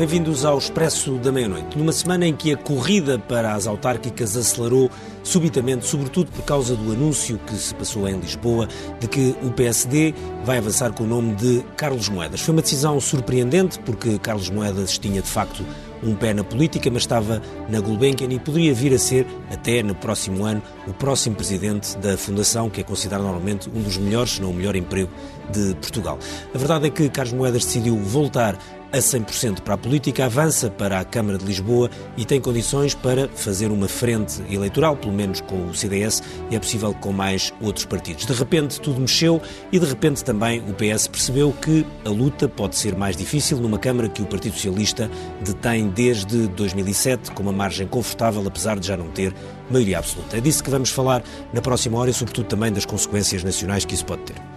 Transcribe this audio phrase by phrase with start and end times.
[0.00, 1.76] Bem-vindos ao Expresso da Meia-Noite.
[1.76, 4.90] Numa semana em que a corrida para as autárquicas acelerou
[5.22, 8.66] subitamente, sobretudo por causa do anúncio que se passou em Lisboa
[8.98, 12.40] de que o PSD vai avançar com o nome de Carlos Moedas.
[12.40, 15.62] Foi uma decisão surpreendente porque Carlos Moedas tinha de facto
[16.02, 19.94] um pé na política, mas estava na Gulbenkian e poderia vir a ser, até no
[19.94, 24.40] próximo ano, o próximo presidente da Fundação, que é considerado normalmente um dos melhores, se
[24.40, 25.10] não o melhor emprego
[25.52, 26.18] de Portugal.
[26.54, 28.56] A verdade é que Carlos Moedas decidiu voltar
[28.92, 33.28] a 100% para a política, avança para a Câmara de Lisboa e tem condições para
[33.28, 37.84] fazer uma frente eleitoral, pelo menos com o CDS, e é possível com mais outros
[37.84, 38.26] partidos.
[38.26, 39.40] De repente tudo mexeu
[39.70, 43.78] e de repente também o PS percebeu que a luta pode ser mais difícil numa
[43.78, 45.10] Câmara que o Partido Socialista
[45.44, 49.34] detém desde 2007, com uma margem confortável, apesar de já não ter
[49.70, 50.36] maioria absoluta.
[50.36, 51.22] É disso que vamos falar
[51.52, 54.49] na próxima hora e, sobretudo, também das consequências nacionais que isso pode ter.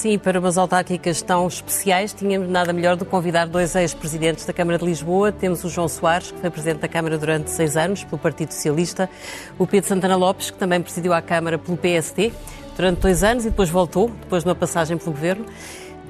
[0.00, 4.52] Sim, para umas autárquicas tão especiais, tínhamos nada melhor do que convidar dois ex-presidentes da
[4.54, 5.30] Câmara de Lisboa.
[5.30, 9.10] Temos o João Soares, que foi presidente da Câmara durante seis anos pelo Partido Socialista,
[9.58, 12.32] o Pedro Santana Lopes, que também presidiu a Câmara pelo PSD
[12.74, 15.44] durante dois anos e depois voltou, depois de uma passagem pelo Governo.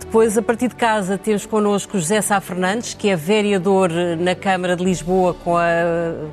[0.01, 4.75] Depois, a partir de casa, temos connosco José Sá Fernandes, que é vereador na Câmara
[4.75, 5.63] de Lisboa com a,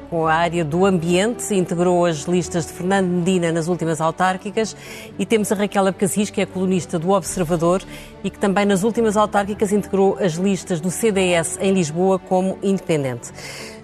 [0.09, 4.76] com a área do ambiente, integrou as listas de Fernando Medina nas últimas autárquicas.
[5.20, 7.84] E temos a Raquel Abcacis, que é colunista do Observador
[8.24, 13.31] e que também nas últimas autárquicas integrou as listas do CDS em Lisboa como independente.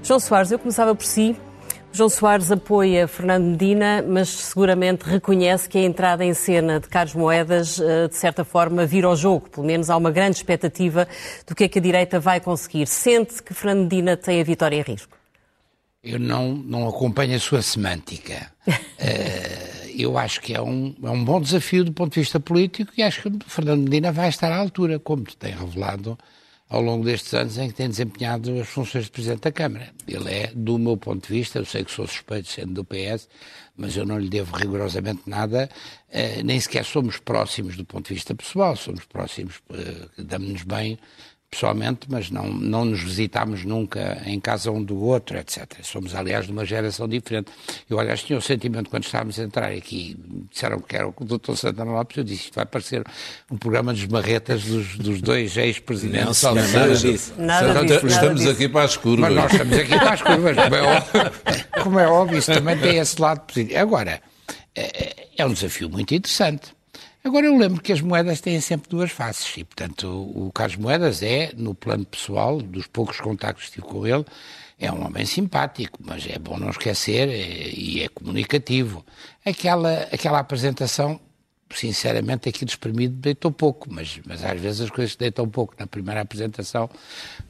[0.02, 1.36] João Soares, eu começava por si.
[1.96, 7.14] João Soares apoia Fernando Medina, mas seguramente reconhece que a entrada em cena de Carlos
[7.14, 9.48] Moedas, eh, de certa forma, vira ao jogo.
[9.48, 11.08] Pelo menos há uma grande expectativa
[11.48, 12.88] do que é que a direita vai conseguir.
[12.88, 15.16] Sente que Fernando Medina tem a vitória em risco?
[16.04, 18.52] Eu não, não acompanho a sua semântica.
[18.68, 18.74] uh,
[19.96, 23.04] eu acho que é um, é um bom desafio do ponto de vista político e
[23.04, 26.18] acho que Fernando Medina vai estar à altura, como tem revelado
[26.74, 29.94] ao longo destes anos em que tem desempenhado as funções de Presidente da Câmara.
[30.08, 33.30] Ele é, do meu ponto de vista, eu sei que sou suspeito sendo do PS,
[33.78, 35.70] mas eu não lhe devo rigorosamente nada,
[36.10, 40.98] eh, nem sequer somos próximos do ponto de vista pessoal, somos próximos, eh, damos-nos bem
[41.54, 45.66] pessoalmente, mas não, não nos visitámos nunca em casa um do outro, etc.
[45.84, 47.52] Somos, aliás, de uma geração diferente.
[47.88, 50.18] Eu, aliás, tinha o sentimento, quando estávamos a entrar aqui,
[50.52, 51.56] disseram que era o Dr.
[51.56, 53.04] Santana Lopes, eu disse, isto vai parecer
[53.52, 56.42] um programa de esmarretas dos, dos dois ex-presidentes.
[56.42, 57.34] Não, não, nada disso.
[57.38, 58.08] Nada disso.
[58.08, 59.32] Estamos nada aqui para as curvas.
[59.32, 61.64] Mas nós estamos aqui para as curvas, como é óbvio.
[61.84, 63.78] Como é óbvio, isso também tem esse lado positivo.
[63.78, 64.22] Agora,
[64.74, 66.74] é, é um desafio muito interessante
[67.24, 71.24] Agora, eu lembro que as moedas têm sempre duas faces e, portanto, o, Carlos Moedas
[71.24, 74.26] é, no plano pessoal, dos poucos contactos que tive com ele,
[74.78, 79.06] é um homem simpático, mas é bom não esquecer é, e é comunicativo.
[79.46, 81.18] Aquela, aquela apresentação
[81.74, 86.22] sinceramente, aquilo espremido deitou pouco, mas, mas às vezes as coisas deitam pouco na primeira
[86.22, 86.90] apresentação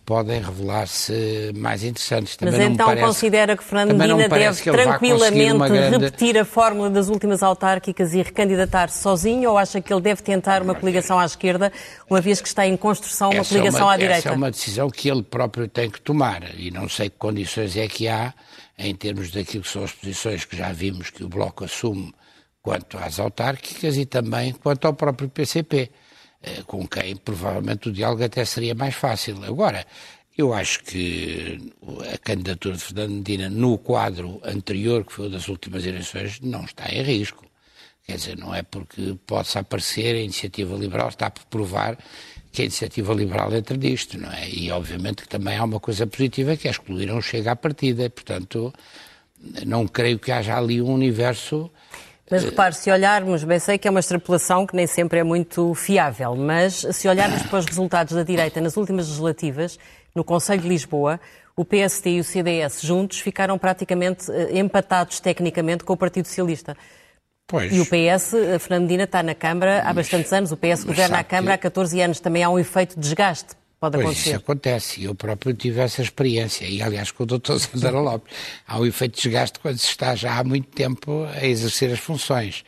[0.05, 2.35] podem revelar-se mais interessantes.
[2.35, 5.97] Também mas então parece, considera que Fernando Medina deve tranquilamente grande...
[6.05, 10.61] repetir a fórmula das últimas autárquicas e recandidatar-se sozinho ou acha que ele deve tentar
[10.61, 11.71] uma coligação à esquerda,
[12.09, 14.19] uma vez que está em construção uma essa coligação é uma, à direita?
[14.19, 17.77] Essa é uma decisão que ele próprio tem que tomar e não sei que condições
[17.77, 18.33] é que há
[18.77, 22.13] em termos daquilo que são as posições que já vimos que o Bloco assume
[22.61, 25.91] quanto às autárquicas e também quanto ao próprio PCP,
[26.65, 29.43] com quem provavelmente o diálogo até seria mais fácil.
[29.43, 29.85] Agora,
[30.37, 31.71] eu acho que
[32.13, 36.65] a candidatura de Fernando Medina no quadro anterior, que foi o das últimas eleições, não
[36.65, 37.45] está em risco.
[38.05, 41.97] Quer dizer, não é porque possa aparecer a iniciativa liberal, está por provar
[42.51, 44.49] que a iniciativa liberal entra nisto, não é?
[44.49, 48.09] E obviamente que também há uma coisa positiva que é excluir um chega à partida,
[48.09, 48.73] portanto,
[49.65, 51.71] não creio que haja ali um universo
[52.33, 55.75] mas repare, se olharmos, bem sei que é uma extrapolação que nem sempre é muito
[55.75, 59.77] fiável, mas se olharmos para os resultados da direita nas últimas legislativas,
[60.15, 61.19] no Conselho de Lisboa,
[61.55, 66.75] o PSD e o CDS juntos ficaram praticamente eh, empatados tecnicamente com o Partido Socialista.
[67.45, 67.71] Pois.
[67.71, 71.23] E o PS, a Fernandina, está na Câmara há bastantes anos, o PS governa a
[71.23, 71.67] Câmara que...
[71.67, 72.19] há 14 anos.
[72.19, 74.29] Também há um efeito de desgaste Pode pois acontecer.
[74.29, 75.03] isso acontece.
[75.03, 76.63] Eu próprio tive essa experiência.
[76.65, 77.57] E, aliás, com o Dr.
[77.59, 78.33] Sandra Lopes.
[78.65, 81.99] Há um efeito de desgaste quando se está já há muito tempo a exercer as
[81.99, 82.63] funções.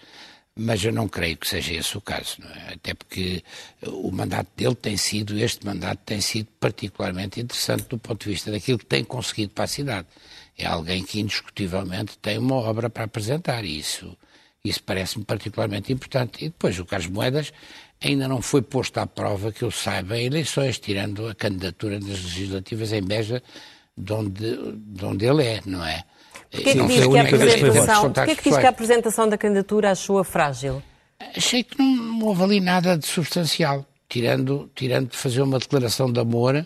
[0.57, 2.39] Mas eu não creio que seja esse o caso.
[2.67, 2.73] É?
[2.73, 3.41] Até porque
[3.87, 8.51] o mandato dele tem sido, este mandato tem sido particularmente interessante do ponto de vista
[8.51, 10.07] daquilo que tem conseguido para a cidade.
[10.57, 14.17] É alguém que indiscutivelmente tem uma obra para apresentar e isso,
[14.65, 16.43] isso parece-me particularmente importante.
[16.43, 17.53] E depois o Carlos Moedas
[18.03, 22.91] ainda não foi posto à prova, que eu saiba, eleições, tirando a candidatura das legislativas
[22.91, 23.41] em Beja,
[23.97, 26.03] de onde, de onde ele é, não é?
[26.51, 30.23] Porquê que, diz que, a apresentação, porquê que diz que a apresentação da candidatura achou
[30.23, 30.81] frágil?
[31.35, 36.11] Achei que não, não houve ali nada de substancial, tirando, tirando de fazer uma declaração
[36.11, 36.65] de amor,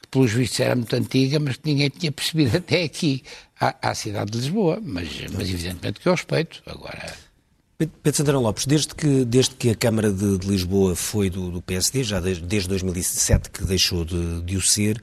[0.00, 3.22] que que pelos vistos era muito antiga, mas que ninguém tinha percebido até aqui,
[3.60, 4.80] à, à cidade de Lisboa.
[4.82, 6.62] Mas, mas evidentemente que eu respeito.
[6.66, 7.27] Agora.
[7.78, 11.62] Pedro Santana Lopes, desde que, desde que a Câmara de, de Lisboa foi do, do
[11.62, 15.00] PSD, já desde, desde 2007 que deixou de, de o ser,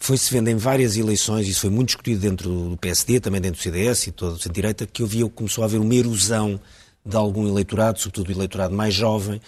[0.00, 3.62] foi-se vendo em várias eleições, isso foi muito discutido dentro do PSD, também dentro do
[3.62, 6.60] CDS e todo o centro-direita, que havia, começou a haver uma erosão
[7.06, 9.40] de algum eleitorado, sobretudo o eleitorado mais jovem,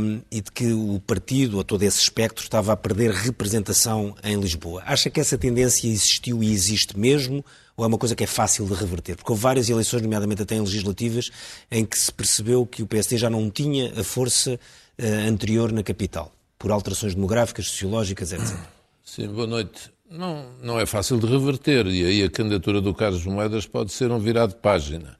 [0.00, 4.40] um, e de que o partido, ou todo esse espectro, estava a perder representação em
[4.40, 4.82] Lisboa.
[4.86, 7.44] Acha que essa tendência existiu e existe mesmo,
[7.76, 9.16] ou é uma coisa que é fácil de reverter?
[9.16, 11.30] Porque houve várias eleições, nomeadamente até em legislativas,
[11.70, 15.82] em que se percebeu que o PSD já não tinha a força uh, anterior na
[15.82, 18.56] capital, por alterações demográficas, sociológicas, etc.
[19.04, 19.90] Sim, boa noite.
[20.10, 24.10] Não, não é fácil de reverter, e aí a candidatura do Carlos Moedas pode ser
[24.10, 25.16] um virado de página.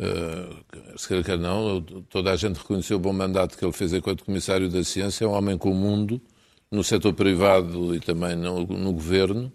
[0.00, 1.80] Uh, se quer quer não,
[2.10, 5.28] toda a gente reconheceu o bom mandato que ele fez enquanto Comissário da Ciência, é
[5.28, 6.20] um homem com o mundo,
[6.68, 9.52] no setor privado e também no, no governo.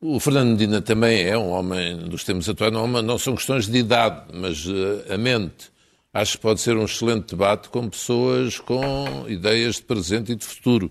[0.00, 3.78] O Fernando Medina também é um homem dos tempos atuais, não, não são questões de
[3.78, 5.70] idade, mas uh, a mente.
[6.12, 10.44] Acho que pode ser um excelente debate com pessoas com ideias de presente e de
[10.44, 10.90] futuro.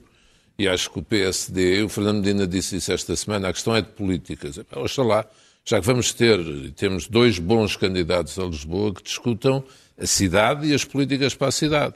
[0.57, 3.81] E acho que o PSD, o Fernando Medina disse isso esta semana, a questão é
[3.81, 4.59] de políticas.
[4.75, 5.25] Oxalá
[5.67, 6.39] já que vamos ter,
[6.75, 9.63] temos dois bons candidatos a Lisboa que discutam
[9.99, 11.95] a cidade e as políticas para a cidade.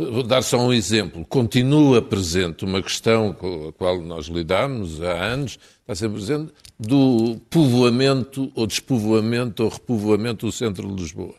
[0.00, 1.24] Vou dar só um exemplo.
[1.24, 7.36] Continua presente uma questão com a qual nós lidamos há anos, está sempre presente, do
[7.50, 11.34] povoamento ou despovoamento ou repovoamento do centro de Lisboa.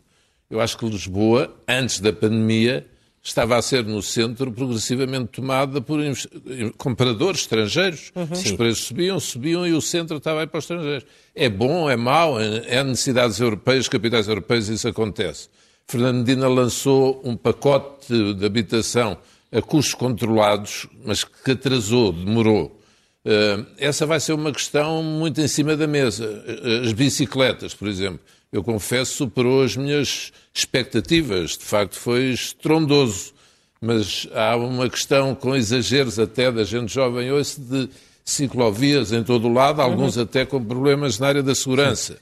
[0.50, 2.86] Eu acho que Lisboa, antes da pandemia,
[3.24, 6.02] estava a ser no centro progressivamente tomada por
[6.78, 8.12] compradores estrangeiros.
[8.14, 8.28] Uhum.
[8.30, 11.06] Os preços subiam, subiam e o centro estava aí para os estrangeiros.
[11.34, 15.48] É bom, é mau, é necessidades europeias, capitais europeias, isso acontece.
[15.90, 19.18] Fernando Medina lançou um pacote de habitação
[19.52, 22.80] a custos controlados, mas que atrasou, demorou.
[23.26, 26.44] Uh, essa vai ser uma questão muito em cima da mesa.
[26.84, 28.22] As bicicletas, por exemplo
[28.52, 31.52] eu confesso, superou as minhas expectativas.
[31.52, 33.34] De facto, foi estrondoso.
[33.82, 37.90] Mas há uma questão com exageros até da gente jovem hoje de
[38.26, 40.24] ciclovias em todo o lado, alguns uhum.
[40.24, 42.18] até com problemas na área da segurança.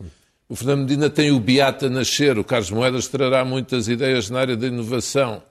[0.49, 4.55] O Fernando Medina tem o Beata nascer, o Carlos Moedas trará muitas ideias na área
[4.55, 5.43] da inovação.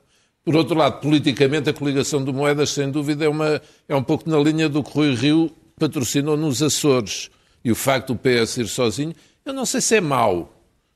[0.45, 4.29] Por outro lado, politicamente, a coligação do Moedas, sem dúvida, é, uma, é um pouco
[4.31, 7.31] na linha do que Rui Rio patrocinou nos Açores.
[7.65, 9.13] E o facto do PS ir sozinho,
[9.45, 10.53] eu não sei se é mau,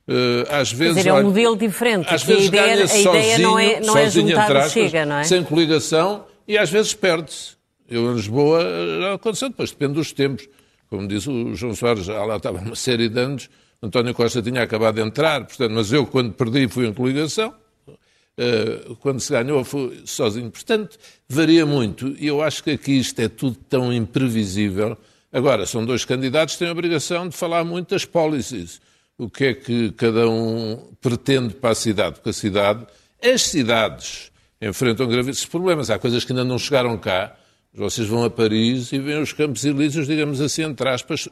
[0.07, 2.11] Uh, às vezes, dizer, é um modelo diferente.
[2.13, 5.17] Às vezes a ideia, a sozinho, ideia não é, não é juntar aspas, Chega, não
[5.17, 5.23] é?
[5.23, 7.51] Sem coligação e às vezes perde-se.
[7.89, 8.65] Eu em Lisboa
[8.99, 10.49] já aconteceu, depois depende dos tempos.
[10.89, 13.49] Como disse o João Soares, já lá estava uma série de anos,
[13.81, 17.53] António Costa tinha acabado de entrar, portanto, mas eu quando perdi fui em coligação,
[17.89, 20.51] uh, quando se ganhou fui sozinho.
[20.51, 20.97] Portanto,
[21.27, 24.97] varia muito e eu acho que aqui isto é tudo tão imprevisível.
[25.33, 28.81] Agora, são dois candidatos que têm a obrigação de falar muito das policies
[29.21, 32.87] o que é que cada um pretende para a cidade, porque a cidade,
[33.23, 35.91] as cidades enfrentam gravíssimos problemas.
[35.91, 37.35] Há coisas que ainda não chegaram cá.
[37.71, 41.29] Vocês vão a Paris e veem os campos elíseos, digamos assim, entre aspas,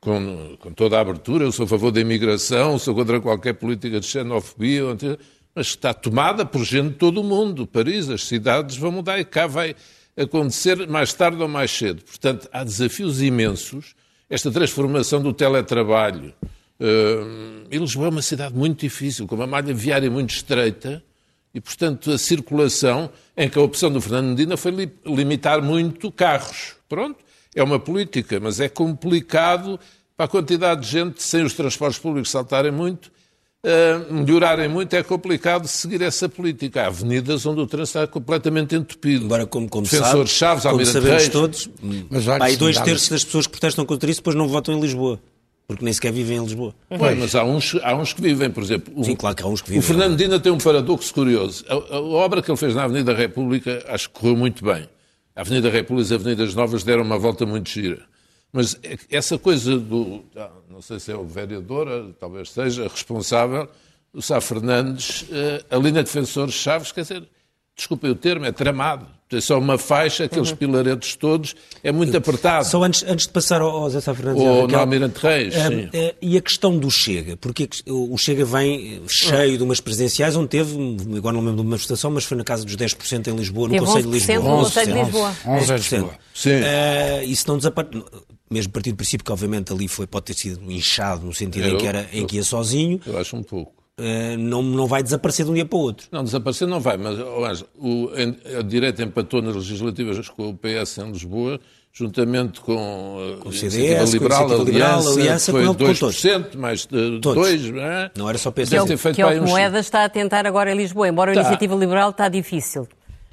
[0.00, 1.44] com, com, toda a abertura.
[1.44, 4.84] Eu sou a favor da imigração, sou contra qualquer política de xenofobia,
[5.54, 7.66] mas está tomada por gente de todo o mundo.
[7.66, 9.74] Paris, as cidades vão mudar e cá vai
[10.16, 12.02] acontecer mais tarde ou mais cedo.
[12.02, 13.94] Portanto, há desafios imensos.
[14.30, 16.34] Esta transformação do teletrabalho,
[16.80, 21.02] Uh, e Lisboa é uma cidade muito difícil, com uma malha viária muito estreita,
[21.52, 26.12] e, portanto, a circulação, em que a opção do Fernando Medina foi li limitar muito
[26.12, 26.76] carros.
[26.88, 27.18] Pronto,
[27.60, 29.78] é uma política, mas é complicado
[30.16, 33.10] para a quantidade de gente, sem os transportes públicos saltarem muito,
[33.64, 36.82] uh, melhorarem muito, é complicado seguir essa política.
[36.82, 39.26] Há avenidas onde o trânsito está completamente entupido.
[39.26, 41.70] Agora, como, como Defensores sabe, Chaves, como sabemos Reis, todos,
[42.10, 44.80] mas, olha, aí dois terços das pessoas que protestam contra isso depois não votam em
[44.80, 45.20] Lisboa
[45.68, 46.74] porque nem sequer vivem em Lisboa.
[46.88, 48.90] Pois, mas há uns, há uns que vivem, por exemplo.
[48.96, 49.80] O, Sim, claro que há uns que vivem.
[49.80, 51.62] O Fernando Dina tem um paradoxo curioso.
[51.68, 54.88] A, a, obra que ele fez na Avenida República acho que correu muito bem.
[55.38, 58.04] A Avenida República e as Avenidas Novas deram uma volta muito gira.
[58.52, 58.76] Mas
[59.08, 60.24] essa coisa do.
[60.34, 63.68] Ah, não sei se é o vereador, talvez seja, responsável,
[64.12, 67.28] o Sá Fernandes, eh, a linha de defensores Chaves, quer dizer,
[67.78, 69.06] desculpem o termo, é tramado.
[69.30, 70.56] É só uma faixa, aqueles uhum.
[70.56, 71.54] pilaretes todos,
[71.84, 72.66] é muito apertado.
[72.66, 74.42] Só antes, antes de passar ao, ao Zé Sá Fernandes...
[74.42, 75.84] Ou no Almirante Reis, uh, sim.
[75.84, 77.36] Uh, e a questão do Chega?
[77.36, 80.74] Porque o Chega vem cheio de umas presidenciais, onde teve,
[81.14, 83.78] agora não lembro de uma manifestação, mas foi na casa dos 10% em Lisboa, no
[83.78, 84.38] Conselho de Lisboa.
[84.38, 85.36] No Conselho de Lisboa.
[85.44, 85.60] 11%.
[85.60, 85.74] 11%.
[85.76, 86.14] Lisboa.
[86.34, 86.50] Sim.
[86.50, 88.02] Uh, isso não desaparece
[88.50, 91.74] mesmo partido do princípio que obviamente ali foi, pode ter sido inchado no sentido eu,
[91.74, 92.98] em, que era, em que ia sozinho.
[93.06, 93.77] Eu acho um pouco.
[93.98, 96.06] Eh, não, não vai desaparecer de um dia para o outro.
[96.12, 98.10] Não, desaparecer não vai, mas oh, o,
[98.58, 101.60] a direita empatou nas legislativas com o PS em Lisboa
[101.92, 106.86] juntamente com, com o CDS, Liberal, com a Liberal, Aliança, Aliança foi com 2%, mais
[106.86, 108.10] de 2%, não, é?
[108.16, 108.70] não era só PC.
[108.70, 111.08] Que é o, que, que, é o que Moedas está a tentar agora em Lisboa,
[111.08, 111.40] embora tá.
[111.40, 112.86] a Iniciativa Liberal está difícil.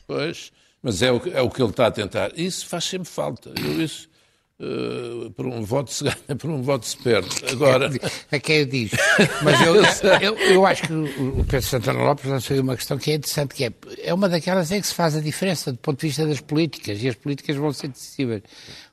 [0.08, 2.32] Pois, mas é o, é o que ele está a tentar.
[2.36, 3.52] Isso faz sempre falta.
[3.56, 4.10] Eu, isso,
[4.58, 7.30] Uh, por um voto se ganha, por um voto se perde.
[7.52, 7.90] Agora.
[8.32, 8.96] É quem eu digo.
[9.44, 9.76] Mas eu,
[10.22, 13.66] eu, eu, acho que o Pedro Santana Lopes lançou uma questão que é interessante, que
[13.66, 13.72] é,
[14.04, 17.02] é uma daquelas em que se faz a diferença do ponto de vista das políticas,
[17.04, 18.42] e as políticas vão ser decisivas.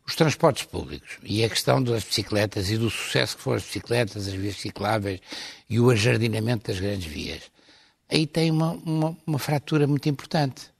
[0.06, 4.28] Os transportes públicos e a questão das bicicletas e do sucesso que foram as bicicletas,
[4.28, 5.20] as vias cicláveis
[5.70, 7.42] e o ajardinamento das grandes vias.
[8.10, 10.71] Aí tem uma, uma, uma fratura muito importante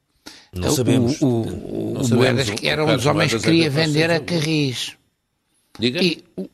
[0.55, 1.21] não sabemos.
[1.21, 4.97] O, o, o, o Moedas, que era um dos homens que queria vender a Carris.
[5.79, 6.03] Diga.
[6.03, 6.49] E o,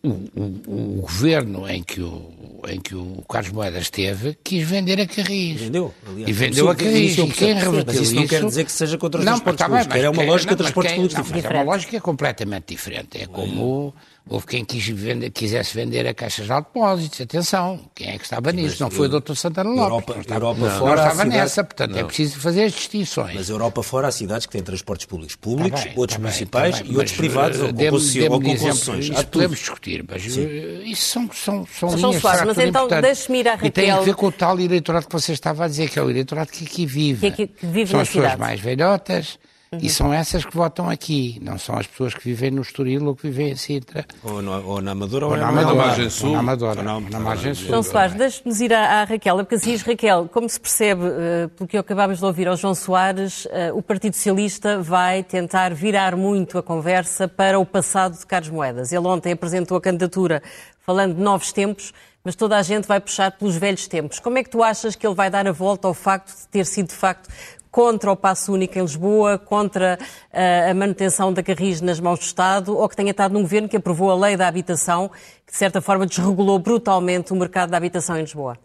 [0.66, 2.32] o, governo em que o,
[2.68, 5.61] em que o Carlos Moedas esteve quis vender a Carris.
[5.61, 5.94] Vendeu.
[6.06, 7.18] Aliás, e vendeu a Carris.
[7.18, 9.68] E quem reverteu Mas isso não quer dizer que seja contra os não, transportes tá
[9.68, 10.04] públicos.
[10.04, 11.47] é uma lógica de transportes públicos diferente.
[11.47, 13.23] É uma lógica completamente diferente.
[13.23, 13.94] É como...
[14.30, 17.18] Houve quem quis vender, quisesse vender a caixas de depósitos.
[17.18, 18.82] Atenção, quem é que estava nisso?
[18.82, 19.35] Não foi o Dr.
[19.35, 19.85] Santana Lopes.
[19.85, 20.97] Europa, não estava, Europa não, fora.
[20.97, 23.35] Não estava nessa, portanto é é preciso fazer as distinções.
[23.35, 26.75] Mas Europa fora há cidades que têm transportes públicos públicos, tá bem, outros tá municipais
[26.75, 29.11] bem, tá bem, e outros privados ou, com, ou com concessões.
[29.25, 30.47] Podemos discutir, mas Sim.
[30.47, 33.69] Eh, isso são, são, são linhas Soares, Mas então deixe-me ir à Raquel.
[33.69, 36.03] E tem a ver com o tal eleitorado que você estava a dizer, que é
[36.03, 37.31] o eleitorado que aqui vive.
[37.31, 39.39] Que, que vive são as pessoas mais velhotas,
[39.71, 39.81] Uhum.
[39.83, 43.15] E são essas que votam aqui, não são as pessoas que vivem no Estoril ou
[43.15, 44.07] que vivem em Sintra.
[44.23, 45.75] Ou, no, ou na Amadora ou, ou na, Amadora.
[45.75, 46.29] Margem Sul.
[46.29, 46.79] Ou na Amadora.
[46.79, 47.67] Ou na, na Margem Sul.
[47.67, 51.69] João Soares, deixe-nos ir à, à, Raquel, porque assim, Raquel, como se percebe, uh, pelo
[51.69, 56.57] que acabámos de ouvir ao João Soares, uh, o Partido Socialista vai tentar virar muito
[56.57, 58.91] a conversa para o passado de Carlos Moedas.
[58.91, 60.43] Ele ontem apresentou a candidatura
[60.81, 61.93] falando de novos tempos,
[62.25, 64.19] mas toda a gente vai puxar pelos velhos tempos.
[64.19, 66.67] Como é que tu achas que ele vai dar a volta ao facto de ter
[66.67, 67.29] sido, de facto,
[67.71, 72.25] contra o passo único em Lisboa, contra uh, a manutenção da Carris nas mãos do
[72.25, 75.09] Estado, ou que tenha estado num governo que aprovou a lei da habitação,
[75.45, 78.59] que de certa forma desregulou brutalmente o mercado da habitação em Lisboa?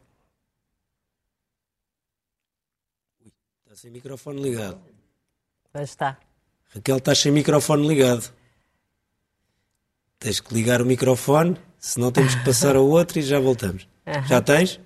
[3.64, 4.80] Está sem microfone ligado.
[5.74, 6.18] Mas está.
[6.74, 8.32] Raquel, estás sem microfone ligado.
[10.20, 13.88] Tens que ligar o microfone, senão temos que passar ao outro e já voltamos.
[14.06, 14.22] Uhum.
[14.28, 14.82] Já tens?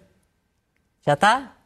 [1.04, 1.57] Já está?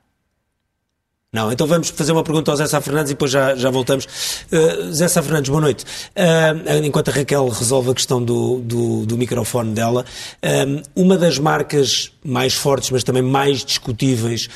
[1.33, 4.03] Não, então vamos fazer uma pergunta ao Zé Sá Fernandes e depois já, já voltamos.
[4.51, 5.85] Uh, Zé Sá Fernandes, boa noite.
[5.85, 10.03] Uh, enquanto a Raquel resolve a questão do, do, do microfone dela,
[10.43, 14.47] uh, uma das marcas mais fortes, mas também mais discutíveis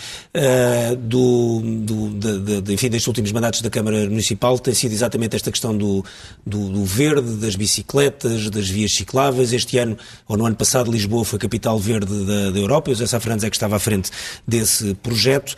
[0.99, 5.49] do, do, de, de, enfim, destes últimos mandatos da Câmara Municipal tem sido exatamente esta
[5.49, 6.05] questão do,
[6.45, 9.51] do, do, verde, das bicicletas, das vias cicláveis.
[9.51, 12.95] Este ano, ou no ano passado, Lisboa foi capital verde da, da Europa e o
[12.95, 14.11] Zé Sá Fernandes é que estava à frente
[14.47, 15.55] desse projeto.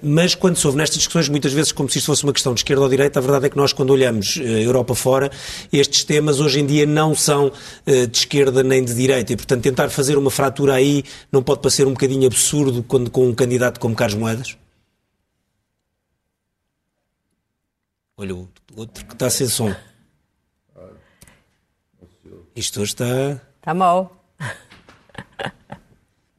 [0.00, 2.58] mas quando se ouve nestas discussões, muitas vezes como se isto fosse uma questão de
[2.58, 5.30] esquerda ou direita, a verdade é que nós, quando olhamos eh, Europa fora,
[5.72, 7.52] estes temas hoje em dia não são
[7.86, 9.32] eh, de esquerda nem de direita.
[9.32, 13.28] E, portanto, tentar fazer uma fratura aí não pode parecer um bocadinho absurdo quando, com
[13.28, 14.56] um candidato como Carlos Moedas?
[18.16, 19.72] Olha, o outro que está sem som.
[22.56, 23.40] Isto hoje está.
[23.60, 24.21] Está mal.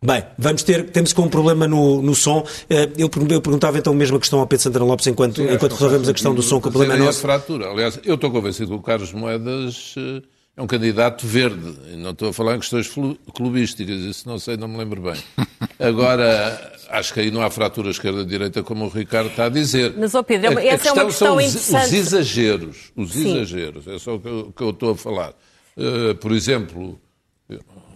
[0.03, 2.45] Bem, vamos ter, temos com um problema no, no som.
[2.69, 5.71] Eh, eu, eu perguntava então a mesma questão ao Pedro Santana Lopes enquanto, Sim, enquanto
[5.71, 7.21] resolvemos a questão do som, que o problema é nosso.
[7.21, 7.69] fratura.
[7.69, 10.21] Aliás, eu estou convencido que o Carlos Moedas eh,
[10.57, 11.77] é um candidato verde.
[11.95, 12.91] Não estou a falar em questões
[13.33, 15.15] clubísticas, isso não sei, não me lembro bem.
[15.79, 19.93] Agora, acho que aí não há fratura esquerda-direita, como o Ricardo está a dizer.
[19.97, 21.85] Mas, ó Pedro, a, essa é uma questão são interessante.
[21.85, 23.37] Os exageros, os Sim.
[23.37, 25.33] exageros, é só o que eu, que eu estou a falar.
[25.77, 26.99] Uh, por exemplo,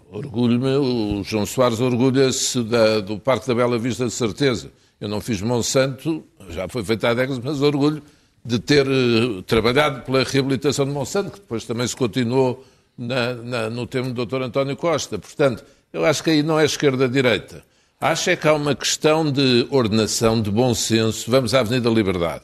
[0.09, 2.63] Orgulho-me, o João Soares orgulha-se
[3.05, 4.71] do Parque da Bela Vista de certeza.
[4.99, 8.01] Eu não fiz Monsanto, já foi feito há décadas, mas orgulho
[8.43, 12.65] de ter uh, trabalhado pela reabilitação de Monsanto, que depois também se continuou
[12.97, 14.43] na, na, no tempo do Dr.
[14.43, 15.19] António Costa.
[15.19, 17.63] Portanto, eu acho que aí não é esquerda-direita.
[17.99, 21.29] Acho é que há uma questão de ordenação, de bom senso.
[21.29, 22.43] Vamos à Avenida Liberdade.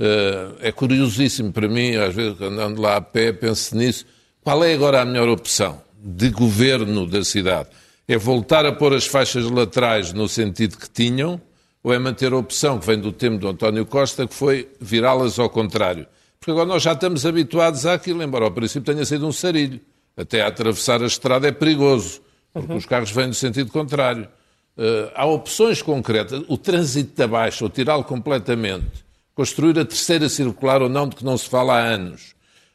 [0.00, 4.06] Uh, é curiosíssimo para mim, às vezes, andando lá a pé, penso nisso.
[4.42, 5.83] Qual é agora a melhor opção?
[6.04, 7.70] De governo da cidade
[8.06, 11.40] é voltar a pôr as faixas laterais no sentido que tinham,
[11.82, 15.38] ou é manter a opção que vem do tempo do António Costa, que foi virá-las
[15.38, 16.06] ao contrário?
[16.38, 19.80] Porque agora nós já estamos habituados àquilo, embora ao princípio tenha sido um sarilho.
[20.14, 22.20] Até atravessar a estrada é perigoso,
[22.52, 22.78] porque uhum.
[22.78, 24.28] os carros vêm no sentido contrário.
[24.76, 26.42] Uh, há opções concretas.
[26.46, 31.24] O trânsito da Baixa, ou tirá-lo completamente, construir a terceira circular ou não, de que
[31.24, 32.33] não se fala há anos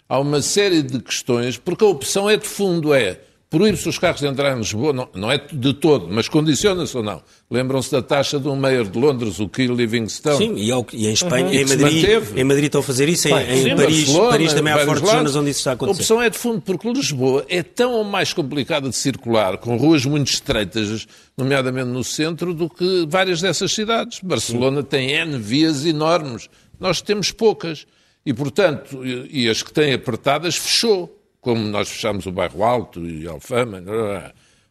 [0.10, 4.22] há uma série de questões, porque a opção é de fundo, é Proíbe-se os carros
[4.22, 7.20] de entrar em Lisboa, não, não, é de todo, mas condiciona-se ou não?
[7.50, 10.38] Lembram-se da taxa de um mayor de Londres, o Key Livingstone?
[10.38, 11.54] Sim, e, ao, e em Espanha, uhum.
[11.54, 15.10] em, Madrid, em Madrid estão a fazer isso, em, em Paris, Paris também há fortes
[15.10, 16.00] zonas onde isso está a acontecer.
[16.00, 19.76] A opção é de fundo, porque Lisboa é tão ou mais complicada de circular, com
[19.78, 24.20] ruas muito estreitas, nomeadamente no centro, do que várias dessas cidades.
[24.22, 24.88] Barcelona Sim.
[24.88, 26.48] tem N vias enormes,
[26.80, 27.88] nós temos poucas.
[28.30, 33.04] E, portanto, e, e as que têm apertadas, fechou como nós fechamos o Bairro Alto
[33.04, 33.82] e Alfama.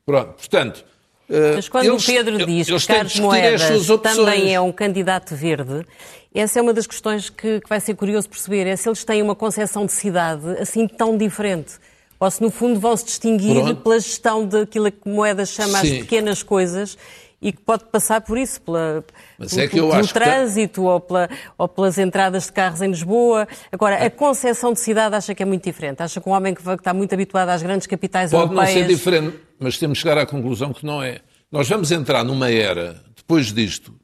[0.06, 0.84] Pronto, portanto.
[1.28, 5.84] Eh, Mas quando eles, o Pedro diz que Carlos Moedas também é um candidato verde,
[6.32, 9.20] essa é uma das questões que, que vai ser curioso perceber, é se eles têm
[9.22, 11.80] uma concepção de cidade assim tão diferente.
[12.20, 13.82] Ou se, no fundo, vão se distinguir Pronto.
[13.82, 15.94] pela gestão daquilo que Moedas chama Sim.
[15.94, 16.96] as pequenas coisas
[17.40, 19.04] e que pode passar por isso, pela,
[19.38, 20.86] Mas é pelo, pelo trânsito que...
[20.86, 23.46] ou, pela, ou, pelas entradas de carros em Lisboa.
[23.70, 26.02] Agora, a concepção de cidade acha que é muito diferente.
[26.02, 28.70] Acha que um homem que está muito habituado às grandes capitais pode europeias...
[28.70, 31.20] Pode não ser diferente, mas temos que chegar à conclusão que não é.
[31.50, 33.94] Nós vamos entrar numa era, depois disto,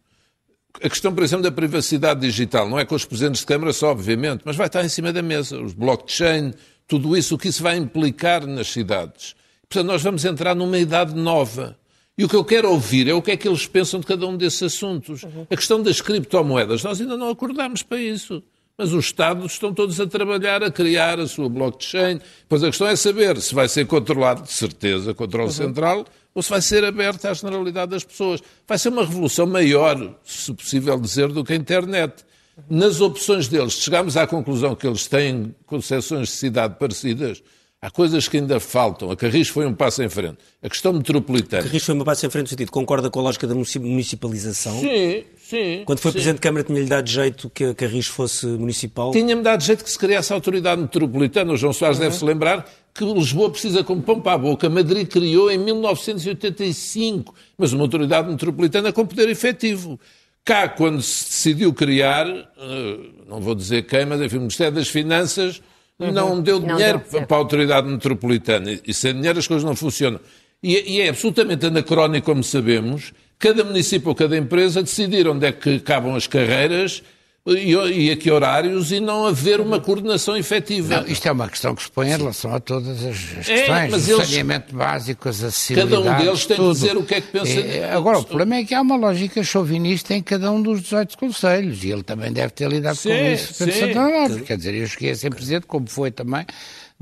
[0.83, 3.91] a questão, por exemplo, da privacidade digital, não é com os presidentes de Câmara só,
[3.91, 5.61] obviamente, mas vai estar em cima da mesa.
[5.61, 6.55] Os blockchain,
[6.87, 9.35] tudo isso, o que isso vai implicar nas cidades.
[9.69, 11.77] Portanto, nós vamos entrar numa idade nova
[12.17, 14.27] e o que eu quero ouvir é o que é que eles pensam de cada
[14.27, 15.25] um desses assuntos.
[15.25, 15.47] Uhum.
[15.51, 18.43] A questão das criptomoedas, nós ainda não acordámos para isso.
[18.77, 22.21] Mas os Estados estão todos a trabalhar, a criar a sua blockchain.
[22.49, 25.53] Pois a questão é saber se vai ser controlado, de certeza, controle uhum.
[25.53, 26.05] central,
[26.35, 28.41] ou se vai ser aberto à generalidade das pessoas.
[28.67, 32.25] Vai ser uma revolução maior, se possível dizer, do que a internet.
[32.71, 37.43] Nas opções deles, chegamos à conclusão que eles têm concepções de cidade parecidas,
[37.85, 39.11] Há coisas que ainda faltam.
[39.11, 40.39] A Carris foi um passo em frente.
[40.63, 41.61] A questão metropolitana.
[41.61, 42.71] A Carris foi um passo em frente no sentido.
[42.73, 44.81] Concorda com a lógica da municipalização?
[44.81, 45.83] Sim, sim.
[45.85, 46.15] Quando foi sim.
[46.15, 49.11] Presidente de Câmara, tinha-lhe dado jeito que a Carris fosse municipal?
[49.11, 51.53] Tinha-me dado jeito que se criasse a autoridade metropolitana.
[51.53, 52.05] O João Soares uhum.
[52.05, 54.67] deve-se lembrar que Lisboa precisa como pão para a boca.
[54.71, 60.01] Madrid criou em 1985, mas uma autoridade metropolitana com poder efetivo.
[60.43, 64.89] Cá, quando se decidiu criar, eh, não vou dizer quem, mas enfim, o Ministério das
[64.89, 65.61] Finanças.
[65.99, 68.79] Não deu dinheiro não deu para a autoridade metropolitana.
[68.85, 70.21] E sem dinheiro as coisas não funcionam.
[70.63, 75.53] E, e, é absolutamente anacrónico, como sabemos, cada município ou cada empresa decidir onde é
[75.53, 77.03] que acabam as carreiras
[77.47, 81.03] e, e a que horários e não haver uma coordenação efetiva.
[81.03, 83.91] Não, isto é uma questão que se põe em relação a todas as, é, questões,
[83.91, 86.73] mas o saneamento básico, as acessibilidades, Cada um deles tem tudo.
[86.73, 87.61] de dizer o que é que pensa.
[87.61, 91.19] É, agora, o problema é que há uma lógica chauvinista em cada um dos 18
[91.19, 93.53] conselhos e ele também deve ter lidado sim, com isso.
[93.53, 94.45] Sim.
[94.45, 96.47] Quer dizer, eu cheguei a ser presidente, como foi também,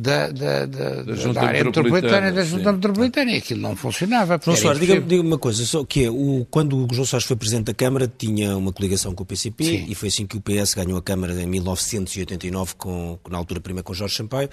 [0.03, 2.73] da, da, da, da, Junta da área metropolitana e da Junta sim.
[2.73, 4.41] Metropolitana e aquilo não funcionava.
[4.43, 7.37] João Soares, diga-me diga uma coisa, só que é, o, quando o João Soares foi
[7.37, 9.87] Presidente da Câmara tinha uma coligação com o PCP sim.
[9.89, 13.85] e foi assim que o PS ganhou a Câmara em 1989, com, na altura primeiro
[13.85, 14.49] com Jorge Sampaio.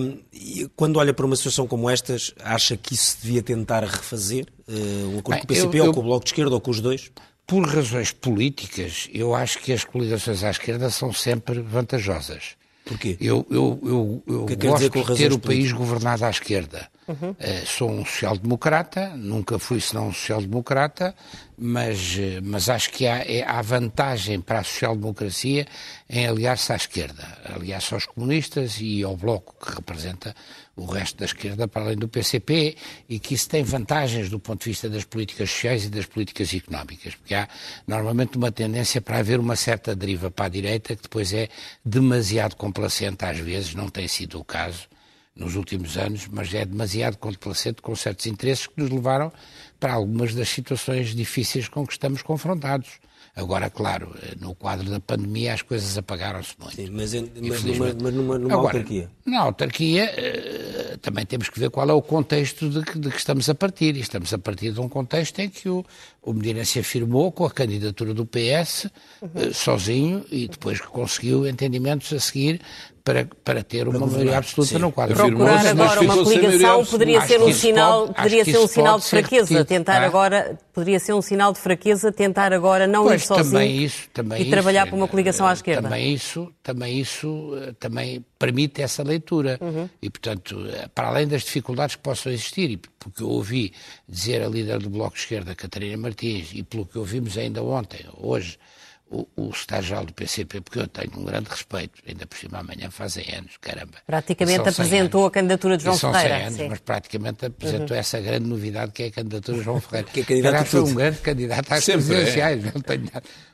[0.00, 3.82] Um, e quando olha para uma situação como estas, acha que isso se devia tentar
[3.82, 4.46] refazer?
[4.68, 5.94] Uh, um acordo Bem, com o PCP eu, ou eu...
[5.94, 7.10] com o Bloco de Esquerda ou com os dois?
[7.44, 12.59] Por razões políticas, eu acho que as coligações à esquerda são sempre vantajosas.
[12.84, 13.16] Porquê?
[13.20, 16.88] Eu, eu, eu, eu que gosto de ter o país governado à esquerda.
[17.06, 17.30] Uhum.
[17.30, 21.14] Uh, sou um social-democrata, nunca fui senão um social-democrata,
[21.58, 25.66] mas, uh, mas acho que há, é, há vantagem para a social-democracia
[26.08, 30.34] em aliar-se à esquerda, aliar-se aos comunistas e ao Bloco, que representa
[30.82, 32.76] o resto da esquerda, para além do PCP,
[33.08, 36.52] e que isso tem vantagens do ponto de vista das políticas sociais e das políticas
[36.54, 37.48] económicas, porque há
[37.86, 41.48] normalmente uma tendência para haver uma certa deriva para a direita, que depois é
[41.84, 44.88] demasiado complacente às vezes, não tem sido o caso
[45.34, 49.32] nos últimos anos, mas é demasiado complacente com certos interesses que nos levaram
[49.78, 53.00] para algumas das situações difíceis com que estamos confrontados.
[53.40, 56.76] Agora, claro, no quadro da pandemia as coisas apagaram-se muito.
[56.76, 59.10] Sim, mas, mas, numa, mas numa, numa Agora, autarquia?
[59.24, 63.16] Na autarquia uh, também temos que ver qual é o contexto de que, de que,
[63.16, 63.96] estamos a partir.
[63.96, 65.84] E estamos a partir de um contexto em que o,
[66.22, 68.90] o Medina se afirmou com a candidatura do PS
[69.22, 72.60] uh, sozinho e depois que conseguiu entendimentos a seguir
[73.04, 74.78] para, para ter uma maioria absoluta Sim.
[74.78, 75.16] no quadro.
[75.16, 79.64] Procurar agora uma coligação poderia ser um sinal, pode, poderia ser um sinal de fraqueza.
[79.64, 80.06] Tentar ah.
[80.06, 84.08] agora, poderia ser um sinal de fraqueza tentar agora não pois, ir sozinho também isso,
[84.12, 85.82] também e trabalhar isso, para uma coligação à esquerda.
[85.88, 89.58] Também isso, também isso eh, também permite essa leitura.
[89.60, 89.88] Uhum.
[90.00, 93.72] E, portanto, eh, para além das dificuldades que possam existir, e porque eu ouvi
[94.08, 98.04] dizer a líder do Bloco de Esquerda, Catarina Martins, e pelo que ouvimos ainda ontem,
[98.18, 98.58] hoje,
[99.10, 99.50] o, o
[100.06, 103.98] do PCP, porque eu tenho um grande respeito, ainda por cima amanhã fazem anos, caramba.
[104.06, 106.36] Praticamente apresentou a candidatura de João são Ferreira.
[106.36, 106.68] 100 anos, sim.
[106.68, 108.00] mas praticamente apresentou uhum.
[108.00, 110.08] essa grande novidade que é a candidatura de João Ferreira.
[110.12, 112.06] que é candidato foi um grande candidato às Sempre é.
[112.06, 112.64] presidenciais.
[112.64, 113.10] Não tenho...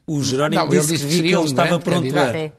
[0.06, 2.36] O Jerónimo Não, disse disse que que ele um estava pronto candidato.
[2.36, 2.38] a...
[2.38, 2.52] Sim.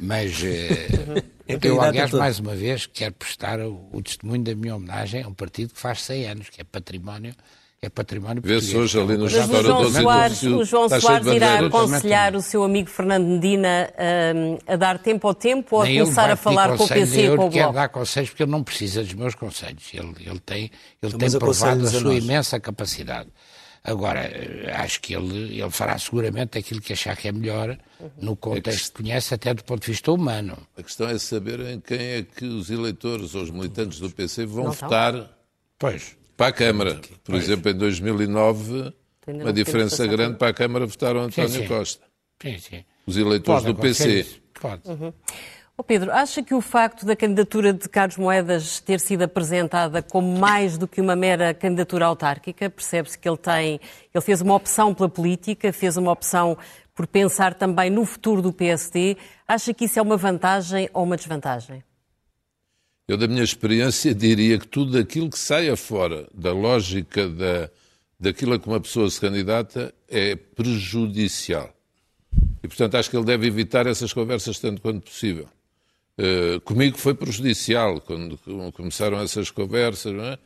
[0.00, 4.76] Mas eh, É eu, aliás, mais uma vez, quero prestar o, o testemunho da minha
[4.76, 7.34] homenagem a um partido que faz 100 anos, que é património,
[7.84, 8.94] é património Vê-se português.
[8.94, 13.26] hoje ali nos Mas o restauradores o João Soares irá aconselhar o seu amigo Fernando
[13.26, 13.90] Medina
[14.36, 16.88] hum, a dar tempo ao tempo ou a Nem ele começar a falar com o
[16.88, 17.74] PC e eu com o lhe quero Bloco?
[17.74, 19.82] dar conselhos porque ele não precisa dos meus conselhos.
[19.92, 20.70] Ele, ele tem,
[21.02, 23.28] ele Mas tem provado a a sua imensa capacidade.
[23.84, 27.76] Agora, eh, acho que ele, ele fará seguramente aquilo que achar que é melhor
[28.16, 30.56] no contexto que conhece, até do ponto de vista humano.
[30.78, 34.46] A questão é saber em quem é que os eleitores ou os militantes do PC
[34.46, 34.88] vão Não estão?
[34.88, 35.30] votar
[35.80, 36.16] Pois.
[36.36, 37.00] Para a Câmara.
[37.24, 38.92] Por exemplo, em 2009,
[39.26, 41.66] Ainda uma diferença grande para a Câmara votaram António sim.
[41.66, 42.04] Costa.
[42.42, 42.84] Sim, sim.
[43.06, 44.20] Os eleitores Pode do PC.
[44.20, 44.42] isso.
[44.60, 44.82] Pode.
[45.76, 50.38] Ó Pedro, acha que o facto da candidatura de Carlos Moedas ter sido apresentada como
[50.38, 53.80] mais do que uma mera candidatura autárquica, percebe-se que ele tem,
[54.14, 56.58] ele fez uma opção pela política, fez uma opção
[56.94, 59.16] por pensar também no futuro do PSD,
[59.48, 61.82] acha que isso é uma vantagem ou uma desvantagem?
[63.12, 67.68] Eu, da minha experiência, diria que tudo aquilo que saia fora da lógica da,
[68.18, 71.70] daquilo a que uma pessoa se candidata é prejudicial.
[72.62, 75.46] E, portanto, acho que ele deve evitar essas conversas tanto quanto possível.
[76.16, 78.38] Eh, comigo foi prejudicial quando
[78.72, 80.38] começaram essas conversas, não é?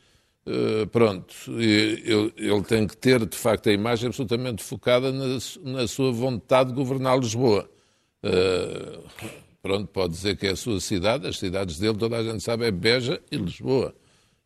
[0.45, 5.87] Eh, pronto, ele, ele tem que ter, de facto, a imagem absolutamente focada na, na
[5.87, 7.69] sua vontade de governar Lisboa.
[8.21, 8.99] Eh,
[9.67, 12.65] pronto, pode dizer que é a sua cidade, as cidades dele, toda a gente sabe,
[12.65, 13.93] é Beja e Lisboa.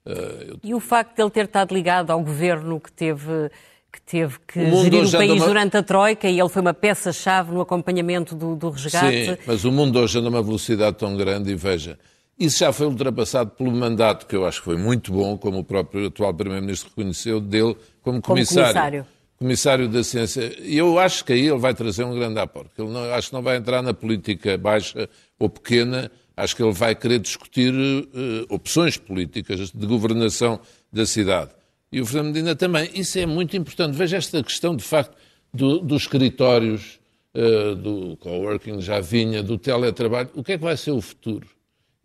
[0.06, 3.50] Eh, eu- E o facto de ele ter estado ligado ao governo que teve
[3.94, 6.74] que, teve que O gerir o país uma- durante a Troika e ele foi uma
[6.74, 9.26] peça-chave no acompanhamento do, do resgate.
[9.26, 12.00] Sim, mas o mundo hoje anda a uma velocidade tão grande e veja,
[12.40, 15.64] isso já foi ultrapassado pelo mandato, que eu acho que foi muito bom, como o
[15.64, 18.64] próprio atual Primeiro-Ministro reconheceu, dele como comissário.
[18.72, 19.06] comissário.
[19.45, 20.56] Comissário da Ciência.
[20.62, 22.69] E eu acho que aí ele vai trazer um grande aporte.
[22.77, 26.71] Ele não, acho que não vai entrar na política baixa ou pequena, acho que ele
[26.71, 30.60] vai querer discutir eh, opções políticas de governação
[30.93, 31.49] da cidade.
[31.91, 32.88] E o Fernando Medina também.
[32.93, 33.97] Isso é muito importante.
[33.97, 35.17] Veja esta questão, de facto,
[35.51, 36.99] do- dos escritórios,
[37.34, 40.30] eh, do coworking já vinha, do teletrabalho.
[40.36, 41.47] O que é que vai ser o futuro?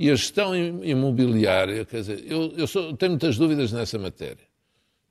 [0.01, 4.46] E a gestão im- imobiliária, quer dizer, eu, eu sou- tenho muitas dúvidas nessa matéria.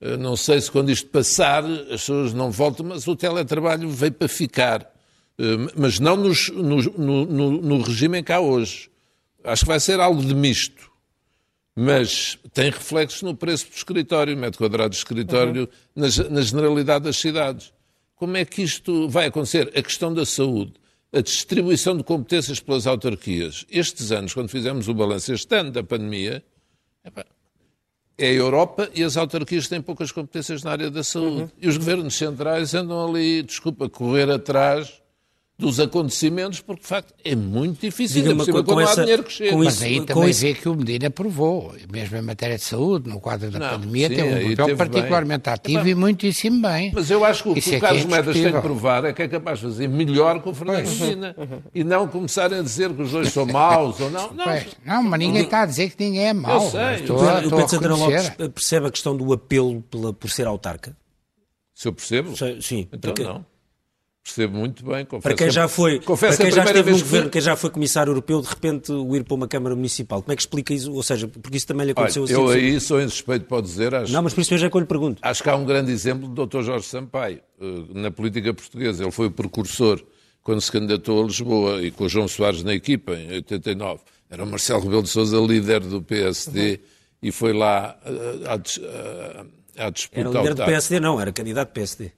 [0.01, 4.11] Eh, Não sei se quando isto passar as pessoas não voltam, mas o teletrabalho veio
[4.13, 4.81] para ficar.
[5.37, 5.43] Eh,
[5.75, 6.81] Mas não nos- no,
[7.27, 8.89] no- no regime em que há hoje.
[9.43, 10.91] Acho que vai ser algo de misto.
[11.75, 17.03] Mas tem reflexos no preço do escritório, metro quadrado de escritório, na, ge- na generalidade
[17.05, 17.73] das cidades.
[18.15, 19.71] Como é que isto vai acontecer?
[19.75, 20.73] A questão da saúde,
[21.11, 23.65] a distribuição de competências pelas autarquias.
[23.69, 26.41] Estes anos, quando fizemos o balanço este ano da pandemia,
[28.17, 31.51] é a Europa e as autarquias têm poucas competências na área da saúde.
[31.61, 35.01] E os governos centrais andam ali, desculpa, correr atrás
[35.57, 38.21] dos acontecimentos, porque de facto é muito difícil.
[38.23, 39.51] Por cima, com- com quando não há essa- dinheiro que chega.
[39.51, 42.63] com Mas aí com também isso- vê que o Medina provou, mesmo em matéria de
[42.63, 45.53] saúde, no quadro da Não, pandemia, sim, tem um papel particularmente bem.
[45.53, 46.91] ativo Epá, e muitíssimo bem.
[46.93, 48.61] Mas eu acho que o Isso que é o que é Carlos Moedas tem de
[48.61, 51.35] provar é que é capaz de fazer melhor que o Fernando Medina.
[51.73, 54.33] E não começarem a dizer que os dois são maus ou não.
[54.33, 56.69] Não, Pois, não, mas ninguém está a dizer que ninguém é mau.
[56.69, 56.79] sei.
[56.81, 60.29] mas Estou, O Pedro, o Pedro Santana Lopes percebe a questão do apelo pela- por
[60.29, 60.97] ser autarca?
[61.73, 62.87] se eu percebo, Sei- Sim.
[62.91, 63.45] então porque- não.
[64.25, 65.05] Percebo muito bem.
[65.05, 66.97] Confesso Para quem que- já foi, confesso para quem que já a esteve no vez
[66.97, 70.19] que governo, quem já foi comissário europeu, de repente o ir para uma Câmara Municipal.
[70.23, 70.91] Como é que explica isso?
[70.91, 72.33] Ou seja, porque isso também lhe Olha, aconteceu assim.
[72.33, 74.81] eu aí sou insuspeito para dizer, acho, Não, mas por isso mesmo é que eu
[74.81, 75.19] lhe pergunto.
[75.21, 76.63] acho que há um grande exemplo do Dr.
[76.63, 79.03] Jorge Sampaio eh, na política portuguesa.
[79.03, 80.01] Ele foi o precursor
[80.41, 84.01] quando se candidatou a Lisboa e com o João Soares na equipa, em 89.
[84.27, 86.79] Era o Marcelo Rebelo de Sousa líder do PSD
[87.21, 88.49] e foi lá eh,
[89.77, 90.65] à disputa Era líder do.
[90.65, 92.11] PSD, não, era candidato do PSD.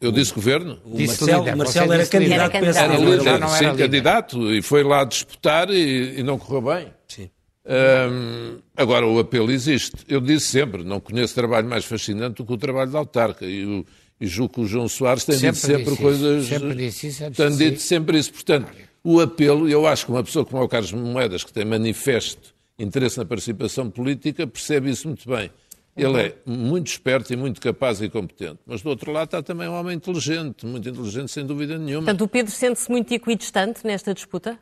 [0.00, 0.78] Eu disse governo?
[0.84, 2.54] O Disse Marcelo, líder, o Marcelo era disse candidato.
[2.54, 3.84] Era não Era era líder, não era sim, líder.
[3.84, 6.88] candidato, e foi lá disputar e, e não correu bem.
[7.08, 7.30] Sim.
[7.66, 9.96] Hum, agora, o apelo existe.
[10.06, 13.46] Eu disse sempre, não conheço trabalho mais fascinante do que o trabalho da autarca.
[13.46, 13.86] E, o,
[14.20, 16.46] e julgo que o João Soares tem Sempre dito sempre disse isso, coisas...
[16.46, 18.32] sempre disse isso antes Tem dito sempre isso.
[18.32, 21.64] Portanto, o apelo, eu acho que uma pessoa como é o Carlos Moedas, que tem
[21.64, 25.50] manifesto interesse na participação política, percebe isso muito bem.
[25.96, 28.58] Ele é muito esperto e muito capaz e competente.
[28.66, 32.04] Mas do outro lado está também um homem inteligente, muito inteligente, sem dúvida nenhuma.
[32.04, 34.58] Portanto, o Pedro sente-se muito equidistante nesta disputa?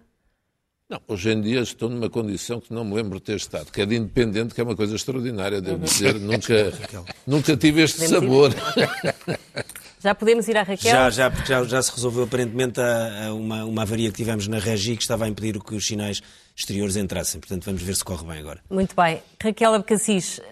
[0.88, 3.80] Não, hoje em dia estou numa condição que não me lembro de ter estado, que
[3.80, 6.14] é de independente, que é uma coisa extraordinária, devo dizer.
[6.20, 6.72] Nunca,
[7.26, 8.52] nunca tive este sabor.
[10.04, 10.92] Já podemos ir à Raquel?
[10.92, 14.46] Já, já, porque já, já se resolveu aparentemente a, a uma, uma avaria que tivemos
[14.46, 16.20] na Regi que estava a impedir que os sinais
[16.54, 17.40] exteriores entrassem.
[17.40, 18.60] Portanto, vamos ver se corre bem agora.
[18.70, 19.22] Muito bem.
[19.42, 20.42] Raquel Abcacis, uh,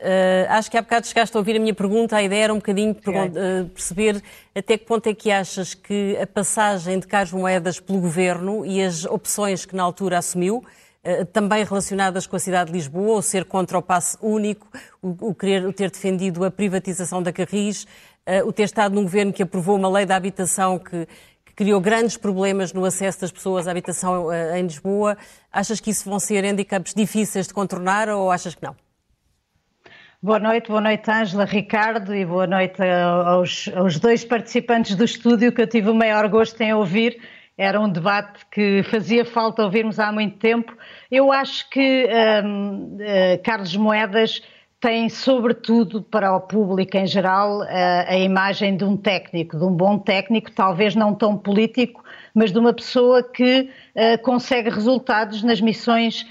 [0.49, 2.17] acho que há bocado chegaste a ouvir a minha pergunta.
[2.17, 4.23] A ideia era um bocadinho uh, perceber
[4.55, 8.83] até que ponto é que achas que a passagem de Carlos Moedas pelo governo e
[8.83, 10.65] as opções que na altura assumiu
[11.05, 14.69] eh, também relacionadas com a cidade de Lisboa, o ser contra o passe único,
[15.03, 17.85] o, o querer o ter defendido a privatização da Carris,
[18.25, 21.09] uh, o ter estado num governo que aprovou uma lei da habitação que
[21.55, 25.17] criou grandes problemas no acesso das pessoas à habitação uh, em Lisboa.
[25.53, 28.77] Achas que isso vão ser handicaps difíceis de contornar ou achas que não?
[30.23, 35.53] Boa noite, boa noite Ângela, Ricardo e boa noite aos, aos dois participantes do estúdio
[35.53, 37.21] que eu tive o maior gosto em ouvir
[37.57, 40.77] era um debate que fazia falta ouvirmos há muito tempo.
[41.11, 42.09] Eu acho que
[42.45, 44.43] um, uh, eh, Carlos Moedas
[44.83, 47.67] tem, sobretudo para o público em geral, uh,
[48.09, 52.03] a imagem de um técnico, de um bom técnico, talvez não tão político,
[52.35, 56.27] mas de uma pessoa que uh, consegue resultados nas missões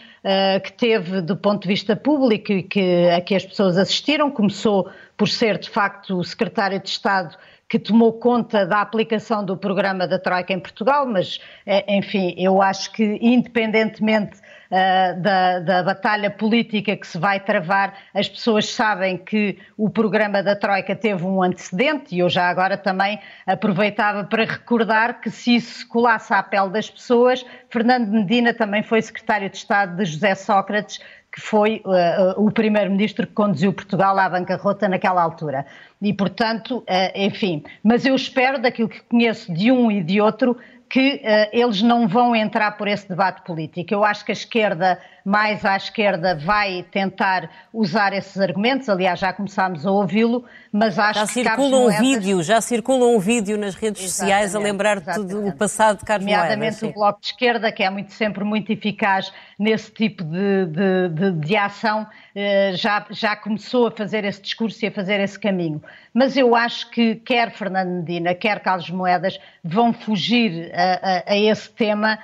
[0.63, 4.29] que teve do ponto de vista público e que, a que as pessoas assistiram.
[4.29, 4.87] Começou
[5.17, 7.35] por ser, de facto, o secretário de Estado
[7.71, 12.61] que tomou conta da aplicação do programa da Troika em Portugal, mas, eh, enfim, eu
[12.61, 19.17] acho que, independentemente uh, da, da, batalha política que se vai travar, as pessoas sabem
[19.17, 24.43] que o programa da Troika teve um antecedente, e eu já agora também aproveitava para
[24.43, 29.55] recordar que, se isso colasse à pele das pessoas, Fernando Medina também foi secretário de
[29.55, 30.99] Estado de José Sócrates
[31.31, 35.65] que foi uh, o primeiro-ministro que conduziu Portugal à bancarrota naquela altura.
[36.01, 36.83] E, portanto, uh,
[37.15, 40.57] enfim, mas eu espero, daquilo que conheço de um e de outro,
[40.89, 43.93] que uh, eles não vão entrar por esse debate político.
[43.93, 48.89] Eu acho que a esquerda, mais à esquerda, vai tentar usar esses argumentos.
[48.89, 51.99] Aliás, já começámos a ouvi-lo, mas acho já que circula um Moedas...
[51.99, 56.25] vídeo, já circula um vídeo nas redes exatamente, sociais a lembrar do passado de Carlos
[56.25, 61.09] Nomeadamente o Bloco de Esquerda, que é muito, sempre muito eficaz nesse tipo de, de,
[61.09, 65.39] de, de ação, uh, já, já começou a fazer esse discurso e a fazer esse
[65.39, 65.81] caminho.
[66.13, 70.93] Mas eu acho que quer Fernando Medina, quer Carlos Moedas vão fugir a,
[71.29, 72.19] a, a esse tema,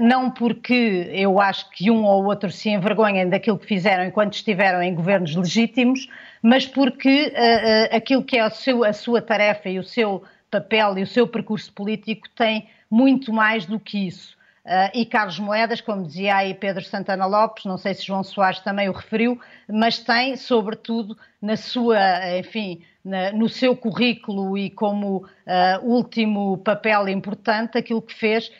[0.00, 4.82] não porque eu acho que um ou outro se envergonhem daquilo que fizeram enquanto estiveram
[4.82, 6.08] em governos legítimos,
[6.42, 10.22] mas porque uh, uh, aquilo que é a, seu, a sua tarefa e o seu
[10.50, 14.36] papel e o seu percurso político tem muito mais do que isso.
[14.64, 18.60] Uh, e Carlos Moedas, como dizia aí Pedro Santana Lopes, não sei se João Soares
[18.60, 21.98] também o referiu, mas tem, sobretudo, na sua,
[22.38, 28.52] enfim, na, no seu currículo e como uh, último papel importante, aquilo que fez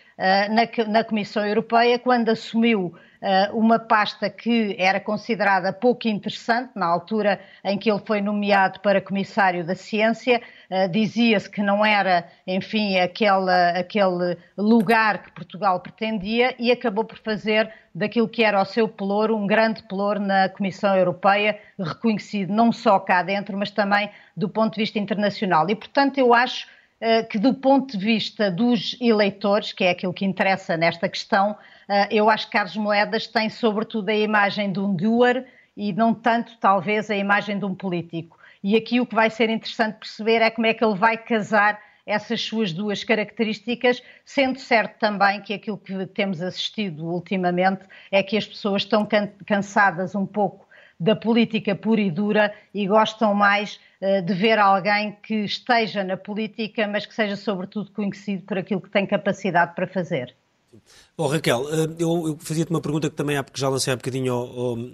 [0.51, 6.87] na, na Comissão Europeia quando assumiu uh, uma pasta que era considerada pouco interessante na
[6.87, 10.43] altura em que ele foi nomeado para comissário da ciência.
[10.71, 17.19] Uh, Dizia-se que não era, enfim, aquele, aquele lugar que Portugal pretendia e acabou por
[17.19, 22.73] fazer daquilo que era o seu pelour, um grande pelour na Comissão Europeia, reconhecido não
[22.73, 25.69] só cá dentro, mas também do ponto de vista internacional.
[25.69, 26.67] E, portanto, eu acho
[27.29, 31.57] que do ponto de vista dos eleitores, que é aquilo que interessa nesta questão,
[31.89, 36.15] ah, eu acho que Carlos Moedas tem sobretudo a imagem de um doer e não
[36.15, 38.39] tanto, talvez, a imagem de um político.
[38.63, 41.81] E aqui o que vai ser interessante perceber é como é que ele vai casar
[42.07, 48.37] essas suas duas características, sendo certo também que aquilo que temos assistido ultimamente é que
[48.37, 49.07] as pessoas estão
[49.47, 50.67] cansadas um pouco
[50.99, 53.81] da política pura e dura e gostam mais
[54.23, 58.91] de ver alguém que esteja na política, mas que seja sobretudo conhecido por aquilo que
[58.91, 60.35] tem capacidade para fazer.
[61.17, 64.47] Oh, Raquel, eh, eu, fazia-te uma pergunta que também há, já lancei há bocadinho ao,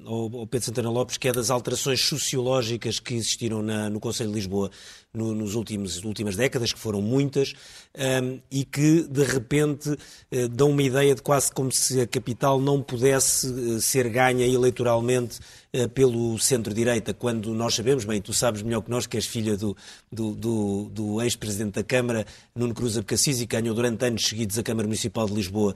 [0.07, 4.31] ao, ao, Pedro Santana Lopes, que é das alterações sociológicas que existiram na, no Conselho
[4.31, 4.71] de Lisboa
[5.13, 7.55] no, nos últimos últimas décadas, que foram muitas,
[8.23, 12.61] um, e que de repente uh, dão uma ideia de quase como se a capital
[12.61, 15.41] não pudesse uh, ser ganha eleitoralmente
[15.75, 19.57] uh, pelo centro-direita, quando nós sabemos, bem, tu sabes melhor que nós, que és filha
[19.57, 19.77] do,
[20.13, 24.59] do, do, do ex-presidente da Câmara, Nuno Cruz Abcacis, e que ganhou durante anos seguidos
[24.59, 25.75] a Câmara Municipal de Lisboa,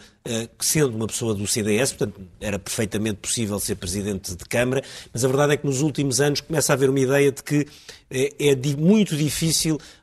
[0.61, 5.29] sendo uma pessoa do CDS, portanto era perfeitamente possível ser presidente de Câmara, mas a
[5.29, 7.66] verdade é que nos últimos anos começa a haver uma ideia de que
[8.11, 9.32] é, é muito difícil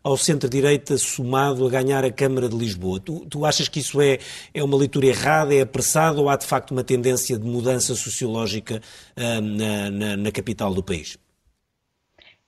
[0.04, 3.00] ao centro-direita somado a ganhar a Câmara de Lisboa.
[3.00, 4.20] Tu, tu, achas que isso é,
[4.54, 8.82] é uma leitura errada, é apressado ou há de facto uma tendência de mudança sociológica
[9.18, 11.18] uh, na, na, na capital do país?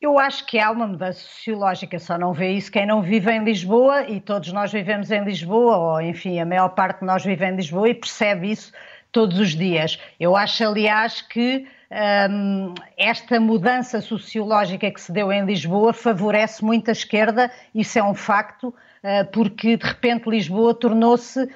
[0.01, 3.43] Eu acho que há uma mudança sociológica, só não vê isso quem não vive em
[3.43, 7.45] Lisboa e todos nós vivemos em Lisboa, ou enfim, a maior parte de nós vive
[7.45, 8.71] em Lisboa e percebe isso
[9.11, 9.99] todos os dias.
[10.19, 16.87] Eu acho, aliás, que um, esta mudança sociológica que se deu em Lisboa favorece muito
[16.87, 21.49] a esquerda, isso é um facto, uh, porque de repente Lisboa tornou-se uh,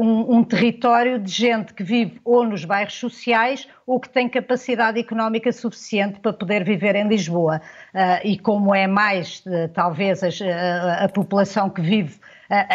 [0.00, 4.98] um, um, território de gente que vive ou nos bairros sociais ou que tem capacidade
[4.98, 7.62] económica suficiente para poder viver em Lisboa.
[7.94, 12.18] Uh, e como é mais, talvez, a, a população que vive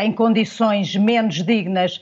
[0.01, 1.99] em condições menos dignas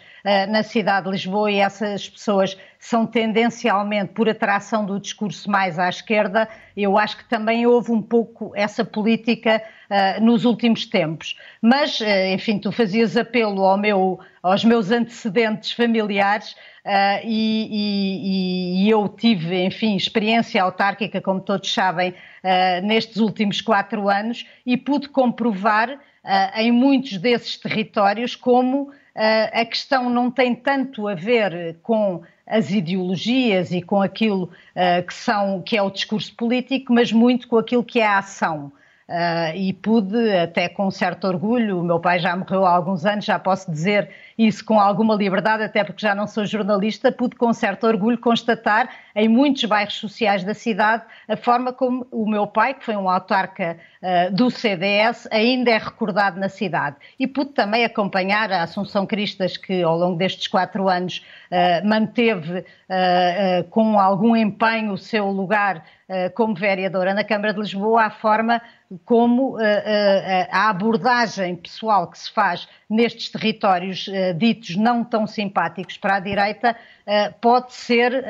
[0.49, 5.87] na cidade de Lisboa e essas pessoas são tendencialmente por atração do discurso mais à
[5.87, 6.49] esquerda.
[6.75, 11.37] Eu acho que também houve um pouco essa política uh, nos últimos tempos.
[11.61, 16.53] Mas, uh, enfim, tu fazias apelo ao meu, aos meus antecedentes familiares.
[16.83, 22.15] Uh, e, e, e, eu tive, enfim, experiência autárquica, como todos sabem,
[22.81, 25.99] nestes últimos quatro anos e pude comprovar
[26.55, 33.71] em muitos desses territórios como a questão não tem tanto a ver com as ideologias
[33.71, 37.83] e com aquilo uh, que, são, que é o discurso político, mas muito com aquilo
[37.83, 38.71] que é a ação.
[39.07, 43.23] Uh, e pude, até com certo orgulho, o meu pai já morreu há alguns anos,
[43.23, 44.09] já posso dizer
[44.47, 48.89] isso com alguma liberdade, até porque já não sou jornalista, pude com certo orgulho constatar
[49.15, 53.09] em muitos bairros sociais da cidade a forma como o meu pai, que foi um
[53.09, 56.95] autarca uh, do CDS, ainda é recordado na cidade.
[57.19, 62.59] E pude também acompanhar a Assunção Cristas, que ao longo destes quatro anos uh, manteve
[62.59, 65.83] uh, com algum empenho o seu lugar
[66.35, 68.61] como vereadora na Câmara de Lisboa, a forma
[69.05, 69.55] como
[70.51, 76.75] a abordagem pessoal que se faz nestes territórios ditos não tão simpáticos para a direita
[77.41, 78.23] pode ser,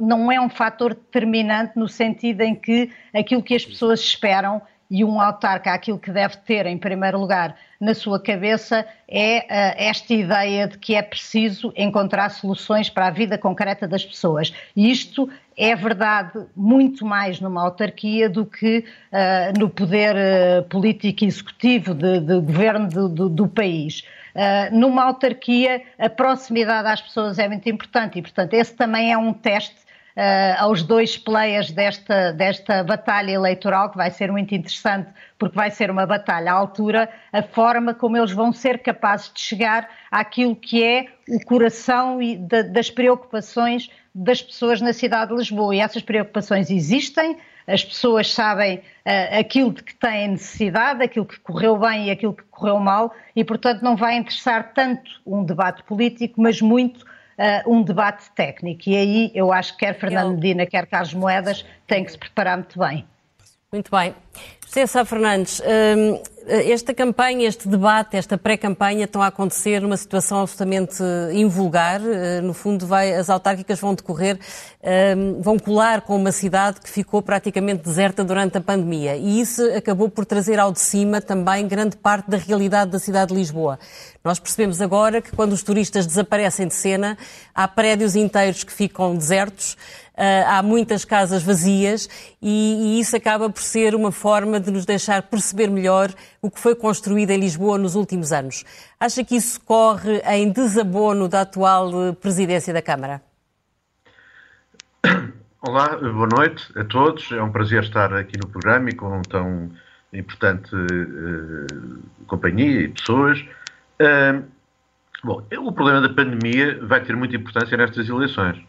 [0.00, 5.04] não é um fator determinante no sentido em que aquilo que as pessoas esperam e
[5.04, 9.44] um autarca aquilo que deve ter em primeiro lugar na sua cabeça é uh,
[9.76, 14.52] esta ideia de que é preciso encontrar soluções para a vida concreta das pessoas.
[14.74, 18.78] E isto é verdade muito mais numa autarquia do que
[19.12, 24.04] uh, no poder uh, político executivo de, de governo do país.
[24.72, 29.32] Numa autarquia, a proximidade às pessoas é muito importante e, portanto, esse também é um
[29.32, 35.54] teste uh, aos dois players desta, desta batalha eleitoral, que vai ser muito interessante, porque
[35.54, 39.88] vai ser uma batalha à altura, a forma como eles vão ser capazes de chegar
[40.10, 45.74] àquilo que é o coração e de, das preocupações das pessoas na cidade de Lisboa.
[45.74, 51.38] E essas preocupações existem, as pessoas sabem uh, aquilo de que têm necessidade, aquilo que
[51.40, 55.82] correu bem e aquilo que correu mal, e portanto não vai interessar tanto um debate
[55.82, 58.82] político, mas muito uh, um debate técnico.
[58.86, 62.56] E aí eu acho que quer Fernando Medina, quer Carlos Moedas, têm que se preparar
[62.56, 63.06] muito bem.
[63.72, 64.14] Muito bem.
[64.66, 71.02] Sá Fernandes, hum, esta campanha, este debate, esta pré-campanha estão a acontecer numa situação absolutamente
[71.32, 72.00] invulgar.
[72.00, 74.38] Uh, no fundo, vai, as autárquicas vão decorrer,
[75.16, 79.16] hum, vão colar com uma cidade que ficou praticamente deserta durante a pandemia.
[79.16, 83.32] E isso acabou por trazer ao de cima também grande parte da realidade da cidade
[83.32, 83.78] de Lisboa.
[84.22, 87.16] Nós percebemos agora que quando os turistas desaparecem de cena,
[87.54, 89.76] há prédios inteiros que ficam desertos.
[90.16, 92.08] Uh, há muitas casas vazias
[92.40, 96.58] e, e, isso acaba por ser uma forma de nos deixar perceber melhor o que
[96.58, 98.64] foi construído em Lisboa nos últimos anos.
[98.98, 103.22] Acha que isso corre em desabono da atual eh, presidência da Câmara?
[105.60, 107.30] Olá, boa noite a todos.
[107.32, 109.70] É um prazer estar aqui no programa e com tão
[110.12, 113.40] importante uh, companhia e pessoas.
[114.00, 114.44] Uh,
[115.24, 118.62] bom, o problema da pandemia vai ter muita importância nestas eleições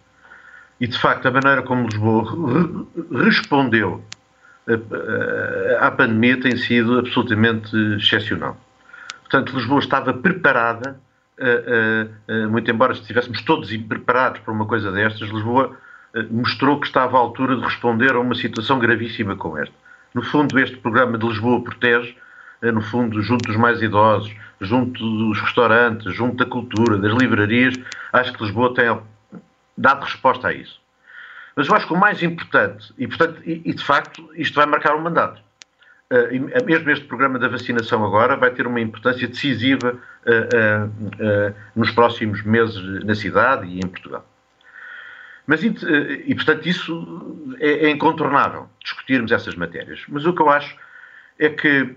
[0.79, 2.87] e, de facto, a maneira como Lisboa
[3.23, 4.03] respondeu
[5.79, 8.57] à pandemia tem sido absolutamente excepcional.
[9.21, 10.99] Portanto, Lisboa estava preparada,
[12.49, 15.77] muito embora estivéssemos todos preparados para uma coisa destas, Lisboa
[16.31, 19.75] mostrou que estava à altura de responder a uma situação gravíssima como esta.
[20.13, 22.15] No fundo, este programa de Lisboa Protege,
[22.61, 27.75] no fundo, junto dos mais idosos, junto dos restaurantes, junto da cultura, das livrarias,
[28.11, 28.97] acho que Lisboa tem
[29.77, 30.81] dado resposta a isso.
[31.57, 34.67] Mas eu acho que o mais importante, e, portanto, e, e de facto, isto vai
[34.67, 35.41] marcar um mandato.
[36.09, 41.89] Uh, mesmo este programa da vacinação agora vai ter uma importância decisiva uh, uh, nos
[41.91, 44.23] próximos meses na cidade e em Portugal.
[45.47, 50.03] Mas, e, portanto, isso é, é, incontornável, discutirmos essas matérias.
[50.09, 50.75] Mas o que eu acho
[51.39, 51.95] é que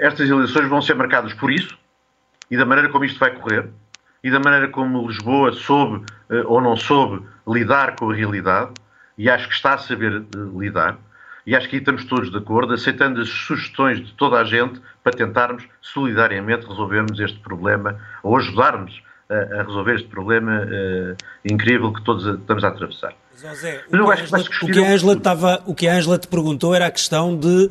[0.00, 1.78] estas eleições vão ser marcadas por isso
[2.50, 3.68] e da maneira como isto vai correr
[4.24, 6.06] e da maneira como Lisboa soube
[6.46, 8.72] ou não soube lidar com a realidade,
[9.16, 10.98] e acho que está a saber uh, lidar,
[11.46, 14.80] e acho que aí estamos todos de acordo, aceitando as sugestões de toda a gente
[15.02, 21.92] para tentarmos solidariamente resolvermos este problema ou ajudarmos a, a resolver este problema uh, incrível
[21.92, 23.14] que todos estamos a atravessar.
[23.36, 23.84] José,
[24.62, 27.66] o, que a Angela estava, o que a Angela te perguntou era a questão de
[27.66, 27.70] uh,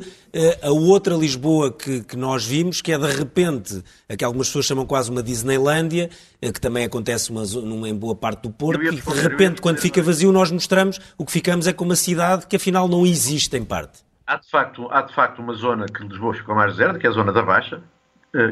[0.62, 4.66] a outra Lisboa que, que, nós vimos, que é de repente, a que algumas pessoas
[4.66, 6.10] chamam quase uma Disneylândia,
[6.42, 9.78] uh, que também acontece uma, numa, em boa parte do Porto, e de repente, quando
[9.78, 13.56] fica vazio, nós mostramos o que ficamos é com uma cidade que afinal não existe
[13.56, 14.04] em parte.
[14.26, 17.10] Há de facto, há de facto uma zona que Lisboa ficou mais deserta, que é
[17.10, 17.93] a zona da Baixa, eh,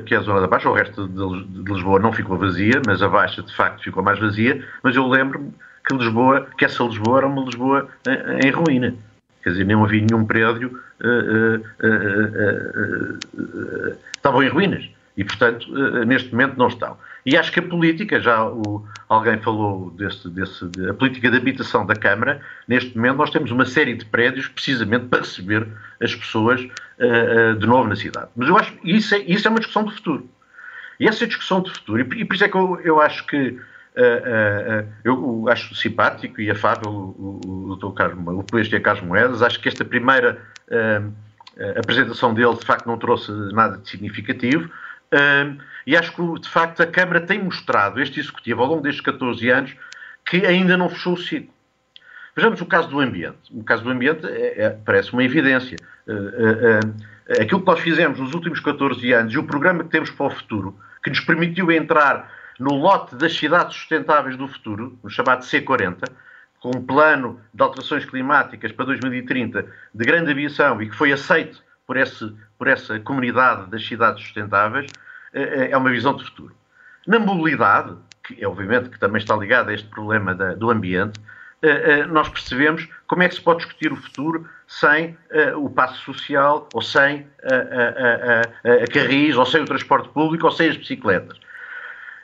[0.06, 3.08] que é a zona da Baixa, o resto de Lisboa não ficou vazia, mas a
[3.08, 5.52] Baixa de facto ficou mais vazia, mas eu lembro-me
[5.86, 8.94] que Lisboa, que essa Lisboa era uma Lisboa em, em ruína.
[9.42, 14.88] Quer dizer, não havia nenhum prédio, uh, uh, uh, estavam em ruínas.
[15.16, 15.66] E, portanto,
[16.06, 16.96] neste momento não estão.
[17.24, 21.86] E acho que a política, já o, alguém falou desse, desse, a política de habitação
[21.86, 25.68] da Câmara, neste momento nós temos uma série de prédios precisamente para receber
[26.00, 28.28] as pessoas uh, uh, de novo na cidade.
[28.34, 30.28] Mas eu acho que isso é, isso é uma discussão de futuro.
[30.98, 33.50] E essa discussão de futuro, e, e por isso é que eu, eu acho que
[33.50, 39.68] uh, eu acho simpático e afável o, o, o, o polícia Carlos Moedas, acho que
[39.68, 40.40] esta primeira
[41.76, 44.70] apresentação dele de facto não trouxe nada de significativo.
[45.86, 49.48] E acho que, de facto, a Câmara tem mostrado, este Executivo, ao longo destes 14
[49.50, 49.76] anos,
[50.24, 51.52] que ainda não fechou o ciclo.
[52.34, 53.38] Vejamos o caso do ambiente.
[53.50, 55.76] O caso do ambiente é, é, parece uma evidência.
[56.06, 59.90] Uh, uh, uh, aquilo que nós fizemos nos últimos 14 anos e o programa que
[59.90, 64.98] temos para o futuro, que nos permitiu entrar no lote das cidades sustentáveis do futuro,
[65.02, 66.04] no chamado C40,
[66.60, 71.62] com um plano de alterações climáticas para 2030 de grande aviação e que foi aceito
[71.86, 74.90] por, esse, por essa comunidade das cidades sustentáveis,
[75.32, 76.54] é uma visão de futuro.
[77.06, 81.18] Na mobilidade, que é obviamente que também está ligada a este problema da, do ambiente,
[81.62, 85.16] eh, nós percebemos como é que se pode discutir o futuro sem
[85.56, 90.46] o passo social, ou sem a, a, a, a carris, ou sem o transporte público,
[90.46, 91.38] ou sem as bicicletas.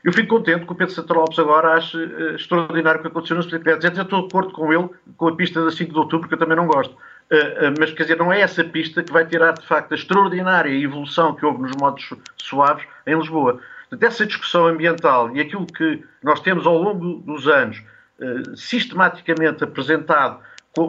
[0.05, 1.99] Eu fico contente que o Pedro Santa Lopes agora ache
[2.35, 3.85] extraordinário o que aconteceu nas bicicletas.
[3.85, 6.39] Eu estou de acordo com ele, com a pista da 5 de outubro, que eu
[6.39, 6.97] também não gosto.
[7.31, 10.71] Uh, mas, quer dizer, não é essa pista que vai tirar, de facto, a extraordinária
[10.71, 12.09] evolução que houve nos modos
[12.39, 13.61] suaves em Lisboa.
[13.93, 17.83] Dessa discussão ambiental e aquilo que nós temos ao longo dos anos
[18.21, 20.41] eh, sistematicamente apresentado,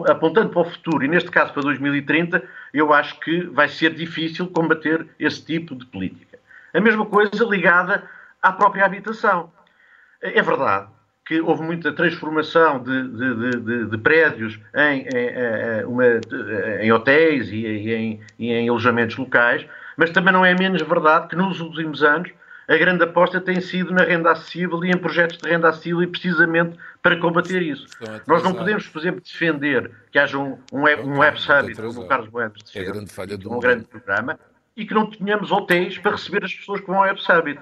[0.08, 2.42] apontando para o futuro, e neste caso para 2030,
[2.74, 6.38] eu acho que vai ser difícil combater esse tipo de política.
[6.74, 8.08] A mesma coisa ligada
[8.42, 9.50] à própria habitação.
[10.20, 10.88] É verdade
[11.30, 16.04] que houve muita transformação de, de, de, de prédios em, em, uma,
[16.80, 19.64] em hotéis e em, e em alojamentos locais,
[19.96, 22.32] mas também não é menos verdade que nos últimos anos
[22.66, 26.08] a grande aposta tem sido na renda acessível e em projetos de renda acessível e
[26.08, 27.86] precisamente para combater isso.
[28.26, 32.00] Nós não podemos, por exemplo, defender que haja um, um, web, um web summit, como
[32.00, 34.36] o Carlos defende, é grande falha do um grande programa,
[34.76, 37.60] e que não tenhamos hotéis para receber as pessoas que vão ao web summit.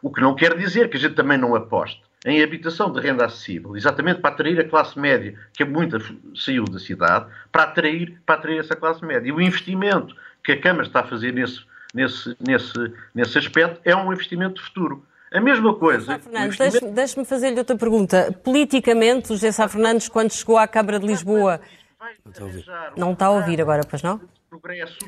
[0.00, 3.24] O que não quer dizer que a gente também não aposte em habitação de renda
[3.24, 5.98] acessível, exatamente para atrair a classe média, que é muita
[6.34, 9.28] saiu da cidade, para atrair, para atrair essa classe média.
[9.28, 10.14] E o investimento
[10.44, 11.64] que a Câmara está a fazer nesse
[11.94, 15.04] nesse, nesse, nesse aspecto, é um investimento de futuro.
[15.32, 16.18] A mesma coisa.
[16.18, 16.94] Fernandes, investimento...
[16.94, 18.36] deixe-me fazer-lhe outra pergunta.
[18.42, 21.60] Politicamente, o José Sá Fernandes, quando chegou à Câmara de Lisboa.
[22.96, 24.20] Não está a ouvir agora, pois não?
[24.48, 24.98] Progresso.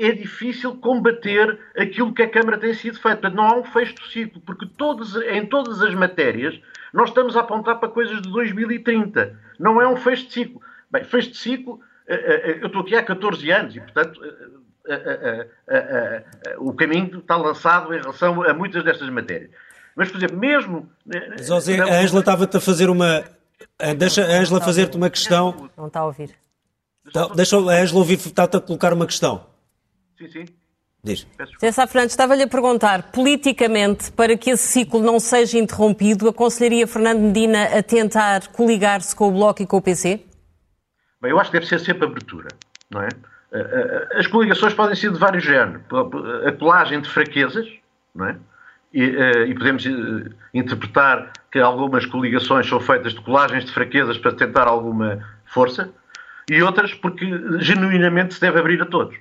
[0.00, 3.28] É difícil combater aquilo que a Câmara tem sido feito.
[3.28, 6.58] Não há um fecho do ciclo, porque todos, em todas as matérias
[6.92, 9.38] nós estamos a apontar para coisas de 2030.
[9.58, 10.60] Não é um fecho de ciclo.
[10.90, 14.20] Bem, fecho de ciclo, eh, eh, eu estou aqui há 14 anos e, portanto,
[14.88, 15.46] eh,
[16.58, 19.50] o caminho está lançado em relação a muitas destas matérias.
[19.94, 20.90] Mas, por exemplo, mesmo.
[21.40, 21.86] José, não...
[21.86, 23.24] a Ângela estava-te a fazer uma.
[23.96, 25.70] Deixa a Ângela fazer-te uma questão.
[25.76, 26.30] Não está a ouvir.
[27.34, 29.49] Deixa a Ângela ouvir, está-te a colocar uma questão.
[30.20, 30.44] Sim, sim.
[31.02, 31.26] Diz.
[31.72, 37.20] Sá Fernandes, estava-lhe a perguntar, politicamente, para que esse ciclo não seja interrompido, aconselharia Fernando
[37.20, 40.20] Medina a tentar coligar-se com o Bloco e com o PC?
[41.22, 42.48] Bem, eu acho que deve ser sempre abertura,
[42.90, 43.08] não é?
[43.50, 43.58] Eh,
[44.12, 45.80] eh, as coligações podem ser de vários géneros.
[46.46, 47.66] A colagem de fraquezas,
[48.14, 48.36] não é?
[48.92, 49.84] E, eh, e, podemos
[50.52, 55.90] interpretar que algumas coligações são feitas de colagens de fraquezas para tentar alguma força,
[56.50, 57.24] e outras porque
[57.60, 59.16] genuinamente se deve abrir a todos.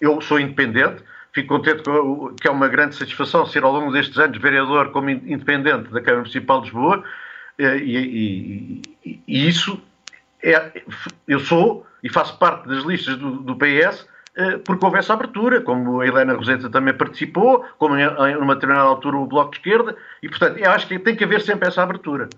[0.00, 1.82] Eu sou independente, fico contente
[2.40, 6.18] que é uma grande satisfação ser ao longo destes anos vereador como independente da Câmara
[6.18, 7.04] Municipal de Lisboa,
[7.58, 9.82] e, e, e isso
[10.42, 10.82] é,
[11.26, 14.06] eu sou e faço parte das listas do, do PS
[14.38, 18.86] eh, porque houve essa abertura, como a Helena Roseta também participou, como em uma determinada
[18.88, 21.82] altura o Bloco de Esquerda, e portanto eu acho que tem que haver sempre essa
[21.82, 22.28] abertura.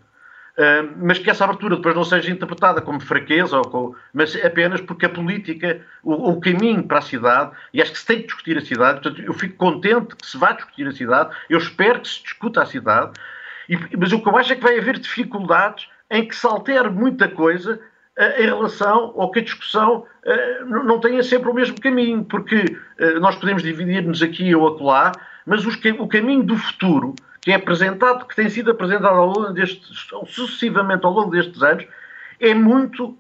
[0.96, 5.06] Mas que essa abertura depois não seja interpretada como fraqueza, ou com, mas apenas porque
[5.06, 8.58] a política, o, o, caminho para a cidade, e acho que se tem que discutir
[8.58, 12.08] a cidade, portanto eu fico contente que se vá discutir a cidade, eu espero que
[12.08, 13.12] se discuta a cidade,
[13.68, 16.90] E, mas o que eu acho é que vai haver dificuldades em que se altere
[16.90, 17.80] muita coisa
[18.18, 22.56] uh, em relação ao que a discussão uh, não tenha sempre o mesmo caminho, porque
[22.56, 25.12] uh, nós podemos dividir-nos aqui ou acolá,
[25.46, 29.52] mas os, o caminho do futuro que é apresentado, que tem sido apresentado ao longo
[29.52, 31.86] destes, sucessivamente ao longo destes anos,
[32.38, 33.18] é muito,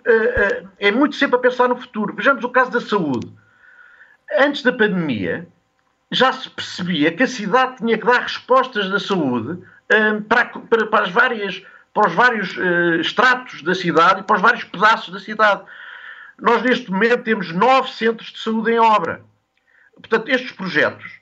[0.78, 2.14] é muito sempre a pensar no futuro.
[2.14, 3.30] Vejamos o caso da saúde.
[4.38, 5.46] Antes da pandemia,
[6.10, 9.62] já se percebia que a cidade tinha que dar respostas da saúde
[10.28, 11.62] para, para, para, as várias,
[11.92, 12.56] para os vários
[13.00, 15.62] estratos da cidade e para os vários pedaços da cidade.
[16.38, 19.22] Nós, neste momento, temos nove centros de saúde em obra.
[19.94, 21.19] Portanto, estes projetos,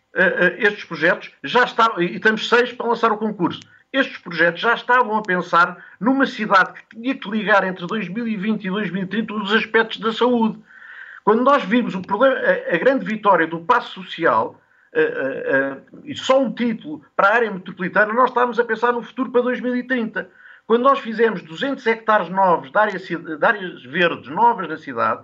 [0.58, 3.60] estes projetos já estavam, e temos seis para lançar o concurso.
[3.92, 8.70] Estes projetos já estavam a pensar numa cidade que tinha que ligar entre 2020 e
[8.70, 10.58] 2030 os aspectos da saúde.
[11.24, 14.60] Quando nós vimos o problema, a, a grande vitória do passo social,
[14.94, 19.02] uh, uh, e só um título para a área metropolitana, nós estávamos a pensar no
[19.02, 20.28] futuro para 2030.
[20.66, 25.22] Quando nós fizemos 200 hectares novos de, área, de áreas verdes novas na cidade,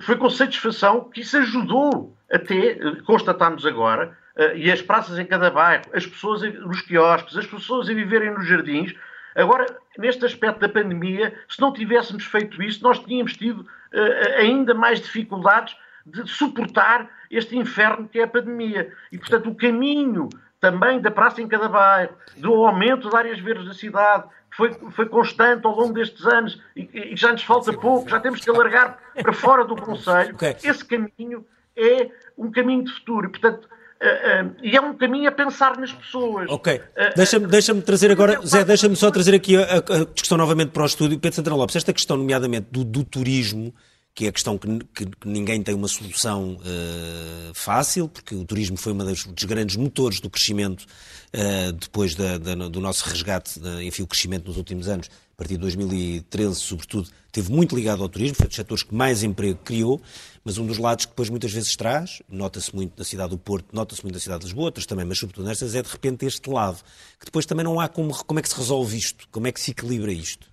[0.00, 4.16] foi com satisfação que isso ajudou até, constatamos agora,
[4.54, 8.46] e as praças em cada bairro, as pessoas nos quiosques, as pessoas a viverem nos
[8.46, 8.94] jardins.
[9.34, 9.66] Agora,
[9.98, 15.00] neste aspecto da pandemia, se não tivéssemos feito isso, nós tínhamos tido uh, ainda mais
[15.00, 18.92] dificuldades de suportar este inferno que é a pandemia.
[19.10, 20.28] E, portanto, o caminho
[20.60, 25.06] também da praça em cada bairro, do aumento das áreas verdes da cidade, foi, foi
[25.08, 28.98] constante ao longo destes anos e, e já nos falta pouco, já temos que alargar
[29.14, 30.34] para fora do Conselho.
[30.34, 30.56] Okay.
[30.62, 31.44] Esse caminho
[31.76, 33.30] é um caminho de futuro.
[33.30, 33.68] Portanto,
[34.02, 36.50] Uh, uh, e é um caminho a pensar nas pessoas.
[36.50, 36.74] Ok.
[36.74, 36.80] Uh,
[37.14, 40.86] deixa-me deixa trazer agora, Zé, deixa-me só trazer aqui a, a, discussão novamente para o
[40.86, 41.20] estúdio.
[41.20, 43.72] Pedro Santana Lopes, esta questão, nomeadamente, do, do turismo,
[44.14, 48.76] que é a questão que, que, ninguém tem uma solução uh, fácil, porque o turismo
[48.76, 54.02] foi um dos, grandes motores do crescimento uh, depois da, da, do nosso resgate, enfim,
[54.02, 58.36] o crescimento nos últimos anos, a partir de 2013, sobretudo, teve muito ligado ao turismo,
[58.36, 60.00] foi um dos setores que mais emprego criou,
[60.44, 63.68] mas um dos lados que depois muitas vezes traz, nota-se muito na cidade do Porto,
[63.72, 66.50] nota-se muito na cidade de Lisboa, outras também, mas sobretudo nestas, é de repente este
[66.50, 66.78] lado,
[67.18, 69.60] que depois também não há como, como é que se resolve isto, como é que
[69.60, 70.51] se equilibra isto.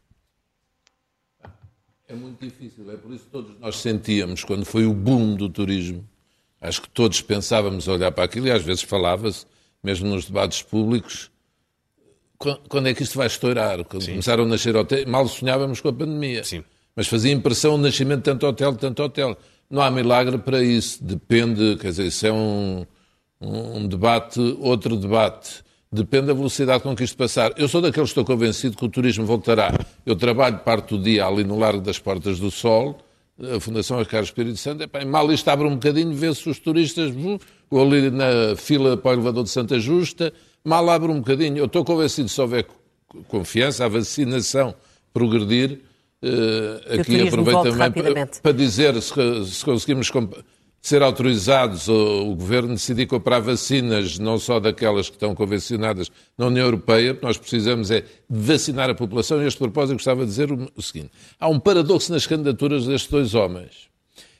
[2.09, 5.47] É muito difícil, é por isso que todos nós sentíamos, quando foi o boom do
[5.47, 6.03] turismo,
[6.59, 9.45] acho que todos pensávamos olhar para aquilo e às vezes falava-se,
[9.83, 11.29] mesmo nos debates públicos,
[12.67, 13.83] quando é que isto vai estourar?
[13.83, 14.11] Quando Sim.
[14.11, 16.43] começaram a nascer hotéis, mal sonhávamos com a pandemia.
[16.43, 16.63] Sim.
[16.95, 19.37] Mas fazia impressão o nascimento de tanto hotel, tanto hotel.
[19.69, 21.03] Não há milagre para isso.
[21.03, 22.85] Depende, quer dizer, isso é um,
[23.41, 25.63] um debate, outro debate.
[25.91, 27.51] Depende da velocidade com que isto passar.
[27.57, 29.73] Eu sou daqueles que estou convencido que o turismo voltará.
[30.05, 32.99] Eu trabalho parte do dia ali no Largo das Portas do Sol,
[33.55, 37.11] a Fundação Oscar Espírito Santo, e mal isto abre um bocadinho, vê-se os turistas,
[37.71, 40.31] ou ali na fila para o elevador de Santa Justa,
[40.63, 41.57] mal abre um bocadinho.
[41.57, 42.67] Eu estou convencido, se houver
[43.27, 44.75] confiança, a vacinação
[45.11, 45.79] progredir,
[46.21, 50.11] uh, aqui aproveito também para, para, dizer, se, se conseguimos
[50.81, 56.47] ser autorizados o, o governo decidir comprar vacinas, não só daquelas que estão convencionadas na
[56.47, 59.41] União Europeia, nós precisamos é vacinar a população.
[59.41, 62.85] E a este propósito, gostava de dizer o, o seguinte: há um paradoxo nas candidaturas
[62.85, 63.89] destes dois homens.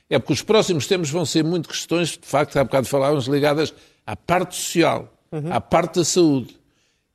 [0.08, 3.72] É porque os próximos tempos vão ser muito questões, de facto, há bocado falávamos, ligadas
[4.04, 5.52] à parte social, uhum.
[5.52, 6.58] à parte da saúde.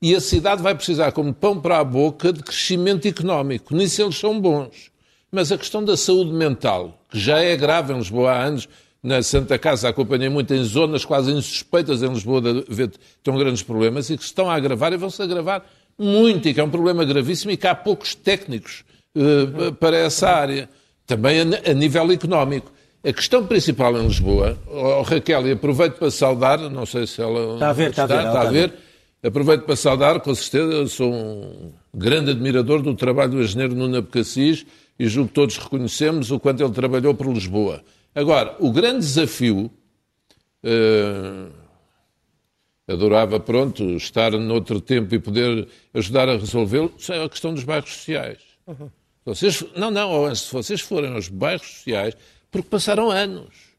[0.01, 3.75] E a cidade vai precisar, como pão para a boca, de crescimento económico.
[3.75, 4.91] Nisso eles são bons.
[5.31, 8.69] Mas a questão da saúde mental, que já é grave em Lisboa há anos,
[9.05, 12.91] na Santa Casa acompanhei muito em zonas quase insuspeitas em Lisboa de ver
[13.23, 15.63] tão grandes problemas e que se estão a agravar e vão-se agravar
[15.97, 18.83] muito, e que é um problema gravíssimo e que há poucos técnicos
[19.15, 20.67] uh, para essa área,
[21.05, 22.71] também a, a, nível económico.
[23.03, 27.53] A questão principal em Lisboa, oh, Raquel, e aproveito para saudar, não sei se ela
[27.53, 28.73] está a ver, está, está, a ver, está a ver,
[29.23, 34.65] aproveito para saudar, com certeza, sou um grande admirador do trabalho do engenheiro Nuno Abcacis
[34.97, 37.83] e julgo que todos reconhecemos o quanto ele trabalhou por Lisboa.
[38.15, 39.69] Agora, o grande desafio.
[40.63, 41.65] Uh,
[42.87, 47.91] adorava, pronto, estar noutro tempo e poder ajudar a resolvê-lo, é a questão dos bairros
[47.91, 48.37] sociais.
[48.67, 48.89] Uhum.
[49.25, 52.15] Vocês, não, não, se vocês forem aos bairros sociais,
[52.51, 53.75] porque passaram anos.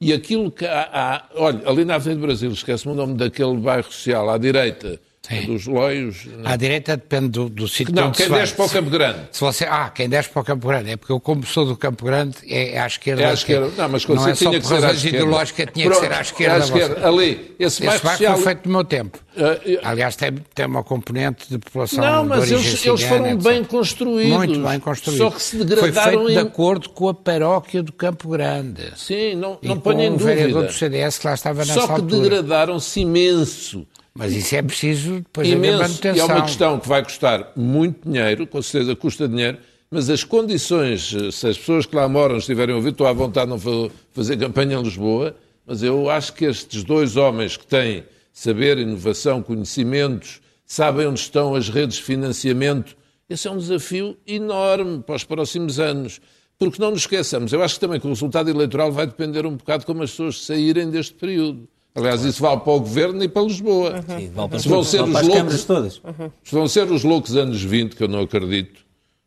[0.00, 3.56] E aquilo que há, há olha, ali na Avenida do Brasil, esquece-me o nome daquele
[3.56, 5.46] bairro social, à direita, Sim.
[5.46, 6.24] dos loios.
[6.24, 6.50] Não.
[6.50, 9.18] À direita depende do, do sítio Não, quem desce para o Campo Grande.
[9.32, 10.90] Se você, ah, quem desce para o Campo Grande.
[10.90, 13.22] É porque eu, como sou do Campo Grande, é à esquerda.
[13.22, 13.70] É à esquerda.
[13.76, 16.54] Não, mas quando não é só por razões ideológicas, tinha Pronto, que ser à esquerda.
[16.54, 17.08] À esquerda.
[17.08, 18.34] Ali, esse, esse bairro social...
[18.34, 19.18] foi feito no meu tempo.
[19.36, 23.42] Uh, Aliás, tem, tem uma componente de população Não, mas eles, eles foram etc.
[23.42, 24.36] bem construídos.
[24.36, 25.26] Muito bem construídos.
[25.26, 25.92] Só que se degradaram...
[25.92, 26.32] Foi feito em...
[26.34, 28.92] de acordo com a paróquia do Campo Grande.
[28.96, 30.34] Sim, não, não ponho em dúvida.
[30.34, 33.86] vereador do CDS que lá estava nessa Só que degradaram-se imenso
[34.16, 36.16] Mas isso é preciso depois Imenso, haver manutenção.
[36.16, 39.58] E é uma questão que vai custar muito dinheiro, com certeza custa dinheiro,
[39.90, 43.50] mas as condições, se as pessoas que lá moram estiverem a ouvir, estou à vontade
[43.50, 45.36] de não fazer campanha em Lisboa,
[45.66, 51.54] mas eu acho que estes dois homens que têm saber, inovação, conhecimentos, sabem onde estão
[51.54, 52.96] as redes de financiamento,
[53.28, 56.20] esse é um desafio enorme para os próximos anos.
[56.58, 59.56] Porque não nos esqueçamos, eu acho que também que o resultado eleitoral vai depender um
[59.56, 61.68] bocado como as pessoas saírem deste período.
[61.96, 63.94] Aliás, isso vale para o Governo e para Lisboa.
[63.94, 64.18] Uhum.
[64.18, 65.96] Sim, vale para, se vão ser vale os loucos, todas.
[65.98, 66.30] Uhum.
[66.44, 68.84] Se vão ser os loucos anos 20, que eu não acredito,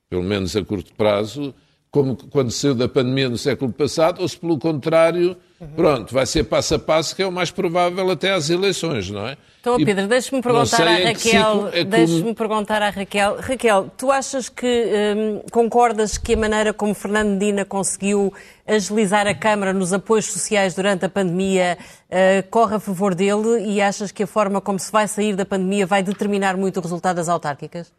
[0.08, 1.54] pelo menos a curto prazo,
[1.92, 5.36] como quando saiu da pandemia no século passado, ou se pelo contrário,
[5.76, 9.28] pronto, vai ser passo a passo, que é o mais provável até às eleições, não
[9.28, 9.38] é?
[9.60, 13.38] Então, Pedro, deixe-me perguntar à Raquel, é deixe-me perguntar à Raquel.
[13.42, 14.66] Raquel, tu achas que
[15.18, 18.32] hum, concordas que a maneira como Fernando Medina conseguiu
[18.68, 23.82] agilizar a Câmara nos apoios sociais durante a pandemia uh, corre a favor dele e
[23.82, 27.16] achas que a forma como se vai sair da pandemia vai determinar muito o resultado
[27.18, 27.92] das autárquicas?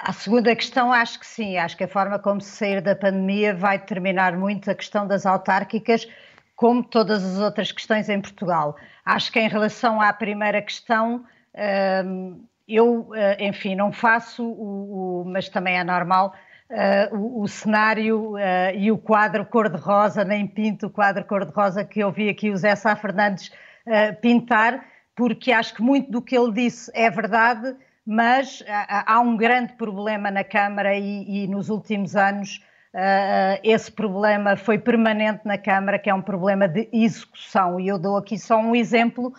[0.00, 1.56] A segunda questão, acho que sim.
[1.56, 5.26] Acho que a forma como se sair da pandemia vai determinar muito a questão das
[5.26, 6.06] autárquicas,
[6.54, 8.76] como todas as outras questões em Portugal.
[9.04, 11.24] Acho que em relação à primeira questão,
[12.04, 16.32] hum, eu, eh, enfim, não faço, o, o, mas também é normal,
[16.70, 22.00] uh, o, o, cenário uh, e o quadro cor-de-rosa, nem pinto o quadro cor-de-rosa que
[22.00, 23.50] eu vi aqui o Zé Sá Fernandes
[24.20, 24.84] pintar,
[25.16, 27.74] porque acho que muito do que ele disse é verdade,
[28.10, 32.64] mas há um grande problema na Câmara e, e nos últimos anos
[33.62, 37.78] esse problema foi permanente na Câmara, que é um problema de execução.
[37.78, 39.34] E eu dou aqui só um exemplo.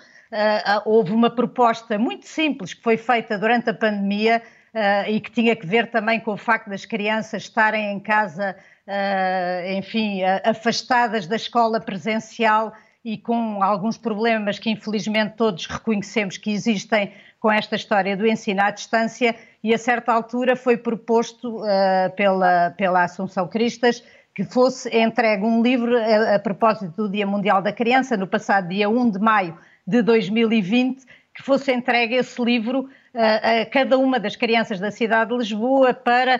[0.86, 4.42] houve uma proposta muito simples que foi feita durante a pandemia
[4.74, 8.56] uh, e que tinha que ver também com o facto das crianças estarem em casa,
[8.88, 12.74] uh, enfim, afastadas da escola presencial
[13.14, 18.62] e com alguns problemas que infelizmente todos reconhecemos que existem com esta história do ensino
[18.62, 24.04] à distância e a certa altura foi proposto uh, pela, pela Assunção Cristas
[24.36, 28.70] que fosse entregue um livro a, a, propósito do Dia Mundial da Criança, no passado
[28.70, 29.58] dia 1 de maio
[29.88, 31.04] de 2020,
[31.34, 36.40] que fosse entregue esse livro a cada uma das crianças da cidade de Lisboa para,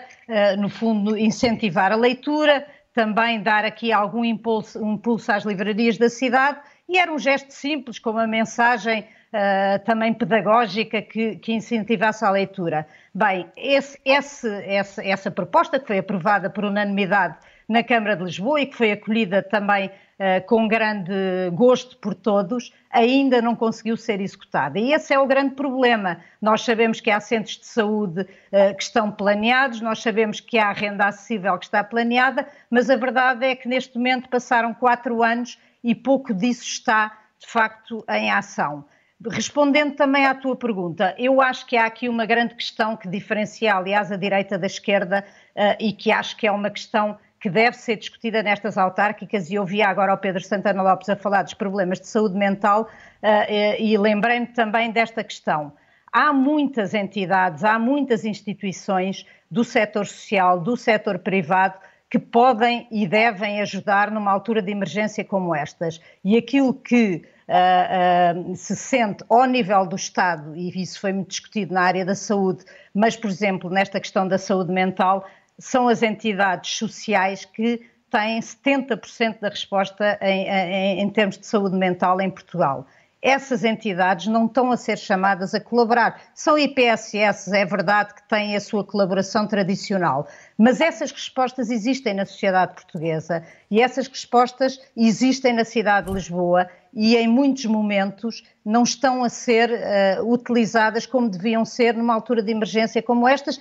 [0.56, 6.08] no fundo, incentivar a leitura, também dar aqui algum impulso, um impulso às livrarias da
[6.08, 12.24] cidade e era um gesto simples, com uma mensagem uh, também pedagógica que, que, incentivasse
[12.24, 12.86] a leitura.
[13.14, 17.38] Bem, esse, esse, essa, essa proposta que foi aprovada por unanimidade
[17.70, 21.12] na Câmara de Lisboa e que foi acolhida também uh, com grande
[21.52, 24.76] gosto por todos, ainda não conseguiu ser executada.
[24.76, 26.18] E esse é o grande problema.
[26.42, 30.72] Nós sabemos que há centros de saúde uh, que estão planeados, nós sabemos que há
[30.72, 35.56] renda acessível que está planeada, mas a verdade é que neste momento passaram quatro anos
[35.84, 38.84] e pouco disso está, de facto, em ação.
[39.30, 43.76] Respondendo também à tua pergunta, eu acho que há aqui uma grande questão que diferencia,
[43.76, 47.76] aliás, a direita da esquerda uh, e que acho que é uma questão que deve
[47.76, 51.98] ser discutida nestas autárquicas, e ouvi agora o Pedro Santana Lopes a falar dos problemas
[51.98, 55.72] de saúde mental, uh, e lembrei-me também desta questão.
[56.12, 61.78] Há muitas entidades, há muitas instituições do setor social, do setor privado,
[62.10, 66.00] que podem e devem ajudar numa altura de emergência como estas.
[66.24, 71.28] E aquilo que uh, uh, se sente ao nível do Estado, e isso foi muito
[71.28, 75.24] discutido na área da saúde, mas, por exemplo, nesta questão da saúde mental,
[75.60, 81.76] são as entidades sociais que têm 70% da resposta em, em, em, termos de saúde
[81.76, 82.86] mental em Portugal.
[83.22, 86.18] Essas entidades não estão a ser chamadas a colaborar.
[86.34, 92.24] São IPSS, é verdade que têm a sua colaboração tradicional, mas essas respostas existem na
[92.24, 98.82] sociedade portuguesa e essas respostas existem na cidade de Lisboa e em muitos momentos não
[98.82, 103.60] estão a ser uh, utilizadas como deviam ser numa altura de emergência como estas,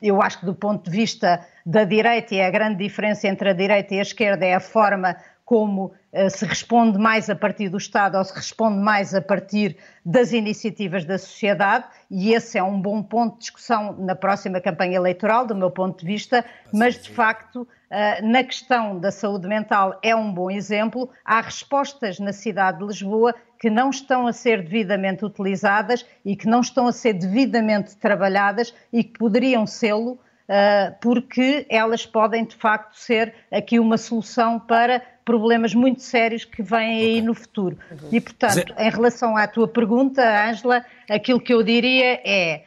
[0.00, 3.52] eu acho que do ponto de vista da direita, e a grande diferença entre a
[3.52, 7.78] direita e a esquerda é a forma como uh, se responde mais a partir do
[7.78, 12.80] Estado ou se responde mais a partir das iniciativas da sociedade, e esse é um
[12.80, 16.44] bom ponto de discussão na próxima campanha eleitoral, do meu ponto de vista,
[16.74, 21.08] mas de facto, uh, na questão da saúde mental é um bom exemplo.
[21.24, 26.48] Há respostas na cidade de Lisboa que não estão a ser devidamente utilizadas e que
[26.48, 32.56] não estão a ser devidamente trabalhadas e que poderiam sê-lo, uh, porque elas podem de
[32.56, 37.76] facto ser aqui uma solução para problemas muito sérios que vêm aí no futuro.
[38.12, 42.62] E portanto, em relação à tua pergunta, Ângela, aquilo que eu diria é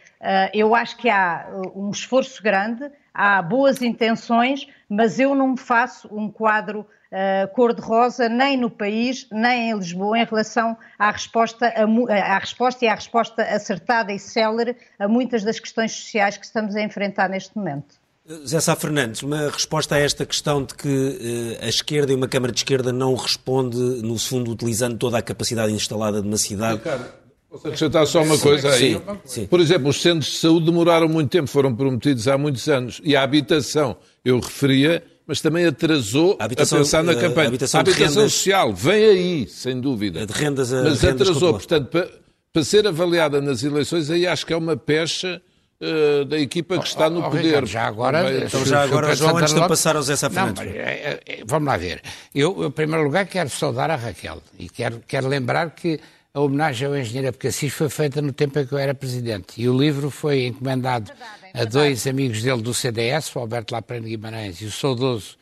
[0.54, 6.30] eu acho que há um esforço grande, há boas intenções, mas eu não faço um
[6.30, 12.38] quadro uh, cor-de-rosa nem no país, nem em Lisboa, em relação à resposta, a, à
[12.38, 16.82] resposta e à resposta acertada e célere a muitas das questões sociais que estamos a
[16.82, 17.99] enfrentar neste momento.
[18.46, 22.28] Zé Sá Fernandes, uma resposta a esta questão de que uh, a esquerda e uma
[22.28, 26.78] Câmara de Esquerda não responde, no fundo, utilizando toda a capacidade instalada de uma cidade.
[26.78, 27.06] Ricardo,
[27.50, 28.94] posso acrescentar só uma coisa aí?
[28.94, 29.46] Sim, sim.
[29.48, 33.02] Por exemplo, os centros de saúde demoraram muito tempo, foram prometidos há muitos anos.
[33.04, 37.48] E a habitação, eu referia, mas também atrasou a, habitação, a pensar na eh, campanha.
[37.48, 40.28] A habitação, a habitação rendas, social vem aí, sem dúvida.
[40.28, 42.08] De rendas a, mas rendas atrasou, portanto, para,
[42.54, 45.42] para, ser avaliada nas eleições, aí acho que é uma pecha
[45.82, 47.46] uh, da equipa que está no oh, poder.
[47.46, 50.16] Ricardo, já agora, então, já agora João, antes de passar ao Zé.
[50.30, 52.02] Não, é, é, vamos lá ver.
[52.34, 56.00] Eu, em primeiro lugar, quero saudar a Raquel e quero, quero lembrar que
[56.34, 59.68] a homenagem ao engenheiro Abcacis foi feita no tempo em que eu era presidente e
[59.68, 61.12] o livro foi encomendado
[61.54, 65.40] a dois amigos dele do CDS, o Alberto Laprano Guimarães e o saudoso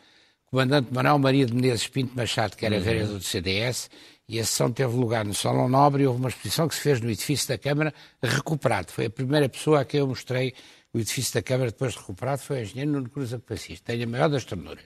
[0.50, 2.82] comandante Manuel Maria de Menezes Pinto Machado, que era uhum.
[2.82, 3.90] vereador do CDS,
[4.30, 7.00] e a sessão teve lugar no Salão Nobre e houve uma exposição que se fez
[7.00, 8.92] no edifício da Câmara recuperado.
[8.92, 10.54] Foi a primeira pessoa a quem eu mostrei
[10.94, 13.80] o edifício da Câmara depois de recuperado, foi o engenheiro Nuno Cruz Apacis.
[13.80, 14.84] Tenho a maior das ternuras.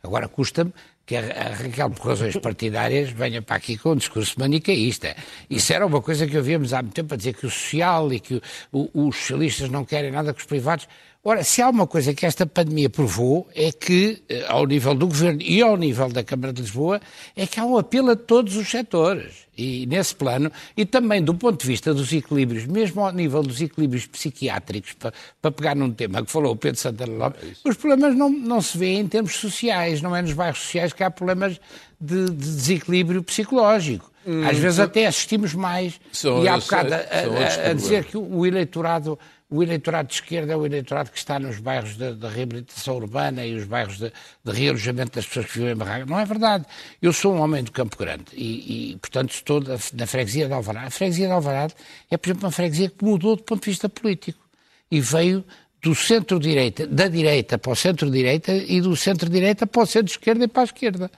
[0.00, 0.72] Agora custa-me
[1.04, 5.16] que a Raquel, por razões partidárias, venha para aqui com um discurso manicaísta.
[5.50, 8.20] Isso era uma coisa que ouvíamos há muito tempo, a dizer que o social e
[8.20, 8.40] que
[8.72, 10.86] o, o, os socialistas não querem nada com os privados.
[11.26, 15.06] Ora, se há uma coisa que esta pandemia provou é que, eh, ao nível do
[15.06, 17.00] Governo e ao nível da Câmara de Lisboa,
[17.34, 19.32] é que há um apelo a todos os setores.
[19.56, 23.62] E nesse plano, e também do ponto de vista dos equilíbrios, mesmo ao nível dos
[23.62, 27.76] equilíbrios psiquiátricos, para, para pegar num tema que falou o Pedro Santana Lopes, é os
[27.78, 31.10] problemas não, não se vêem em termos sociais, não é nos bairros sociais que há
[31.10, 31.58] problemas
[31.98, 34.12] de, de desequilíbrio psicológico.
[34.26, 36.00] Hum, Às vezes até assistimos mais.
[36.42, 39.18] e há bocado a, a, a dizer que o eleitorado
[39.54, 43.54] o eleitorado de esquerda é o eleitorado que está nos bairros de reabilitação urbana e
[43.54, 44.12] os bairros de,
[44.44, 46.08] de, realojamento das pessoas que vivem em barracas.
[46.08, 46.64] Não é verdade.
[47.00, 50.88] Eu sou um homem do Campo Grande e, e portanto, estou na freguesia de Alvarado.
[50.88, 51.72] A freguesia de Alvarado
[52.10, 54.40] é, por exemplo, uma freguesia que mudou do ponto de vista político
[54.90, 55.44] e veio
[55.84, 60.62] do centro-direita, da direita para o centro-direita e do centro-direita para o centro-esquerda e para
[60.62, 61.10] a esquerda.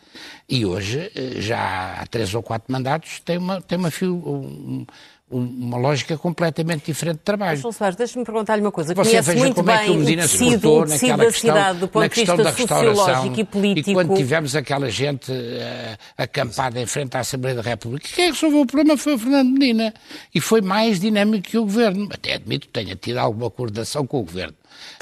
[0.48, 4.84] E hoje, eh, já há três ou quatro mandatos, tem uma, tem uma, um,
[5.28, 7.58] uma lógica completamente diferente de trabalho.
[7.58, 8.94] João Soares, deixe-me perguntar-lhe uma coisa.
[8.94, 12.02] Você Conhece muito bem é que o Medina se portou naquela questão, cidade, do ponto
[12.02, 13.90] na questão da restauração e político.
[13.90, 18.60] E quando tivemos aquela gente uh, acampada em frente à Assembleia da República, quem resolveu
[18.60, 19.92] o problema foi o Fernando Medina.
[20.32, 22.08] E foi mais dinâmico que o Governo.
[22.12, 24.54] Até admito que tenha tido alguma coordenação com o Governo.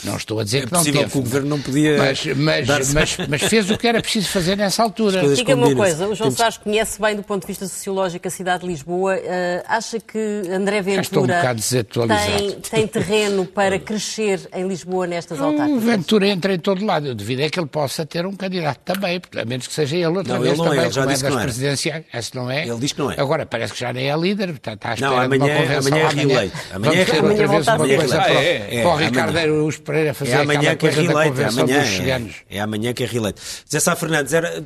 [0.02, 1.04] Não estou a dizer é que não teve.
[1.04, 1.96] que o Governo não podia.
[1.98, 5.34] Mas, mas, mas, mas, fez o que era preciso fazer nessa altura.
[5.34, 6.36] Diga-me uma coisa: o João Temos...
[6.36, 9.16] Soares conhece bem do ponto de vista sociológico a cidade de Lisboa.
[9.16, 10.18] Uh, acha que
[10.50, 15.82] André Ventura um tem, tem, terreno para crescer em Lisboa nestas autárquicas?
[15.82, 17.06] O Ventura entra em todo lado.
[17.06, 20.06] Eu devido é que ele possa ter um candidato também, a menos que seja ele
[20.06, 22.04] outra não, vez ele não também, é, ele já disse é das presidenciais.
[22.12, 22.66] Esse não é.
[22.66, 23.20] Ele diz que não é.
[23.20, 25.60] Agora parece que já nem é líder, está, está à espera não, amanhã, de uma
[25.60, 25.88] convenção.
[25.88, 26.56] Amanhã é reeleito.
[26.72, 27.26] Amanhã é reeleito.
[27.26, 30.76] outra vez uma coisa para, é, é, para o Ricardo Araújo Pereira fazer é amanhã
[30.76, 31.40] que é reeleito.
[31.40, 33.40] É amanhã, é, é, amanhã que é reeleito.
[33.40, 34.62] Zé Sá Fernandes, era,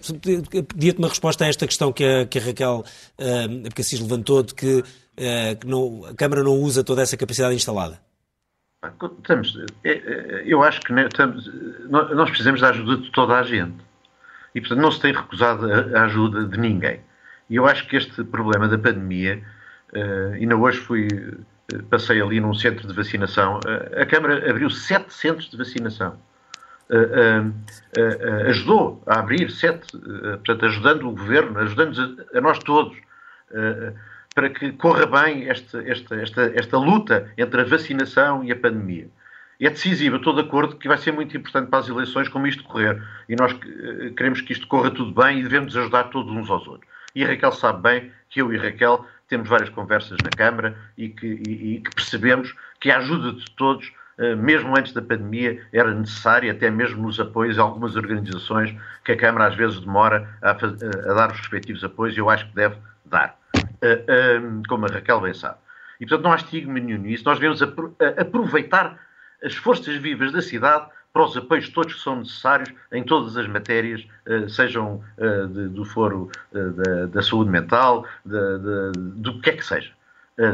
[0.68, 2.84] pedia-te uma resposta a esta questão que a, que a Raquel
[3.18, 7.16] uh, que Assis levantou, de que, uh, que não, a Câmara não usa toda essa
[7.16, 8.00] capacidade instalada.
[9.18, 11.50] Estamos, é, eu acho que estamos,
[11.88, 13.76] nós precisamos da ajuda de toda a gente.
[14.54, 17.00] E, portanto, não se tem recusado a ajuda de ninguém.
[17.50, 19.42] E eu acho que este problema da pandemia,
[19.92, 21.08] uh, ainda hoje fui,
[21.90, 23.60] passei ali num centro de vacinação,
[24.00, 26.18] a Câmara abriu sete centros de vacinação.
[28.46, 32.96] ajudou a abrir sete, portanto, ajudando o Governo, ajudando a, nós todos,
[34.34, 39.08] para que corra bem esta, esta, esta, esta luta entre a vacinação e a pandemia.
[39.60, 42.62] É decisivo, estou de acordo que vai ser muito importante para as eleições como isto
[42.62, 43.02] correr.
[43.28, 43.52] E nós
[44.16, 46.88] queremos que isto corra tudo bem e devemos ajudar todos uns aos outros.
[47.14, 50.76] E a Raquel sabe bem que eu e a Raquel temos várias conversas na Câmara
[50.96, 55.02] e que, e, e que percebemos que a ajuda de todos, eh, mesmo antes da
[55.02, 58.74] pandemia, era necessária, até mesmo nos apoios a algumas organizações
[59.04, 62.48] que a Câmara às vezes demora a, a dar os respectivos apoios e eu acho
[62.48, 63.38] que deve dar,
[63.82, 65.58] eh, eh, como a Raquel bem sabe.
[66.00, 67.60] E portanto não há estigma nenhum nisso, nós devemos
[68.16, 68.98] aproveitar
[69.44, 70.86] as forças vivas da cidade
[71.18, 75.84] para os apoios todos que são necessários em todas as matérias, eh, sejam eh, do
[75.84, 79.90] foro eh, da, saúde mental, do que é que seja.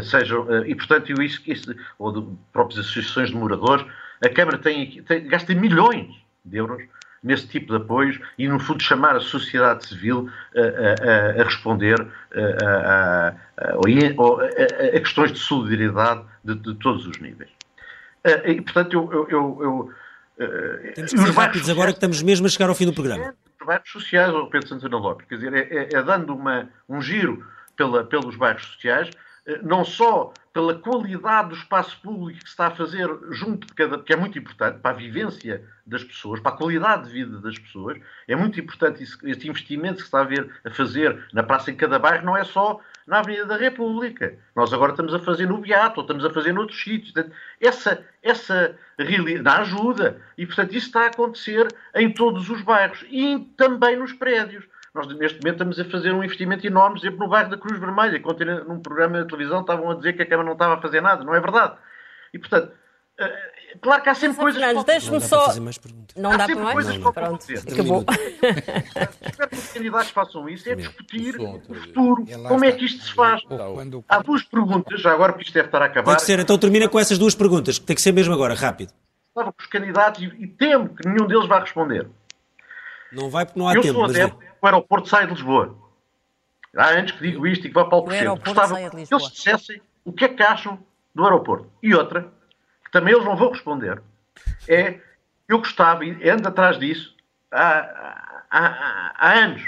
[0.02, 3.84] Sejam, e, portanto, eu isso, isso, ou de próprias associações de moradores,
[4.24, 6.08] a Câmara tem, tem, gasta milhões
[6.42, 6.82] de euros
[7.22, 12.00] nesse tipo de apoios e, no fundo, chamar a sociedade civil a, a, a responder
[12.64, 17.50] a, a, questões de solidariedade de, de todos os níveis.
[18.46, 19.28] E, portanto, eu.
[19.28, 19.94] eu, eu,
[20.94, 23.34] Temos que ser rápidos agora que estamos mesmo a chegar ao fim do programa.
[23.60, 28.04] Os bairros sociais, Pedro Santana Lopes, quer dizer, é, é, dando uma, um giro pela,
[28.04, 32.70] pelos bairros sociais, uh, não só pela qualidade do espaço público que se está a
[32.70, 33.98] fazer junto de cada.
[33.98, 37.58] que é muito importante para a vivência das pessoas, para a qualidade de vida das
[37.58, 37.98] pessoas.
[38.28, 41.76] É muito importante este investimento que se está a, ver, a fazer na praça em
[41.76, 44.34] cada bairro, não é só na Avenida da República.
[44.54, 47.12] Nós agora estamos a fazer no Beato, ou estamos a fazer noutros sítios.
[47.60, 50.20] Essa, essa realidade ajuda.
[50.36, 54.64] E, portanto, isso está a acontecer em todos os bairros e também nos prédios.
[54.94, 58.22] Nós, neste momento, estamos a fazer um investimento enorme, exemplo, no bairro da Cruz Vermelha.
[58.66, 61.24] Num programa de televisão estavam a dizer que a Câmara não estava a fazer nada.
[61.24, 61.76] Não é verdade.
[62.32, 62.72] E, portanto,
[63.80, 65.52] Claro que há sempre coisas Fernandes, deixe-me só.
[66.16, 66.74] Não dá para mais?
[66.74, 67.12] Coisas não, não.
[67.12, 68.04] Pronto, acabou.
[69.28, 73.12] Espero que os candidatos façam isso, é discutir o futuro, como é que isto se
[73.12, 73.42] faz.
[74.08, 76.12] Há duas perguntas, já agora, porque isto deve estar a acabar.
[76.12, 78.54] Tem que ser, então termina com essas duas perguntas, que tem que ser mesmo agora,
[78.54, 78.92] rápido.
[79.28, 82.08] Estava com os candidatos e, temo que nenhum deles vai responder.
[83.12, 84.00] Não vai porque não há Eu tempo.
[84.00, 85.76] Eu sou adepto o aeroporto sai de Lisboa.
[86.74, 88.02] Há antes que digo isto e que vai para o.
[88.02, 90.78] Gostava que eles dissessem o que é que acham
[91.14, 91.70] do aeroporto.
[91.82, 92.32] E outra,
[92.94, 94.00] também eles não vão responder,
[94.68, 95.00] é
[95.48, 97.12] eu gostava, e ando atrás disso
[97.50, 99.62] há, há, há anos,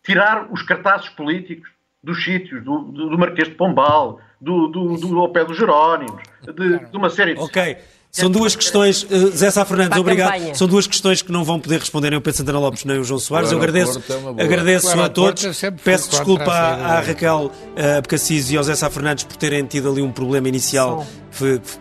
[0.00, 1.68] tirar os cartazes políticos
[2.00, 6.22] dos sítios, do, do, do Marquês de Pombal, do, do, do, ao pé dos Jerónimos,
[6.40, 7.40] de, de uma série de...
[7.40, 7.76] Ok.
[8.14, 10.32] São duas questões, uh, Zé Sá Fernandes, obrigado.
[10.32, 10.54] Campanha.
[10.54, 13.04] São duas questões que não vão poder responder nem o Pedro Santana Lopes nem o
[13.04, 13.50] João Soares.
[13.50, 14.02] Eu agradeço,
[14.36, 15.64] é agradeço a todos.
[15.64, 19.90] É Peço desculpa à, à Raquel uh, e ao Zé Sá Fernandes por terem tido
[19.90, 21.06] ali um problema inicial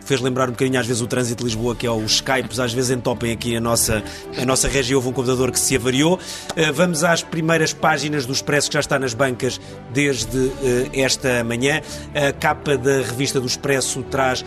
[0.06, 2.74] fez lembrar um bocadinho às vezes o trânsito de Lisboa, que é os Skypes, às
[2.74, 4.04] vezes entopem aqui a nossa,
[4.38, 4.98] a nossa região.
[4.98, 6.16] Houve um computador que se avariou.
[6.16, 9.60] Uh, vamos às primeiras páginas do Expresso, que já está nas bancas
[9.94, 10.54] desde uh,
[10.94, 11.82] esta manhã.
[12.16, 14.46] A capa da revista do Expresso traz uh,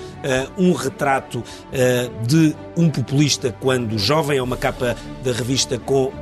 [0.57, 1.43] um retrato
[2.27, 4.39] de um populista quando jovem.
[4.39, 6.13] É uma capa da revista com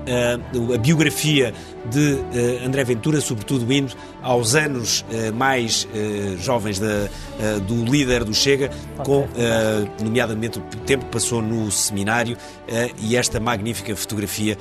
[0.75, 1.53] a biografia
[1.91, 7.09] de uh, André Ventura, sobretudo indo aos anos uh, mais uh, jovens da,
[7.67, 8.71] do líder do Chega,
[9.05, 9.27] com
[10.03, 12.37] nomeadamente o tempo que passou no seminário
[12.99, 14.57] e esta magnífica fotografia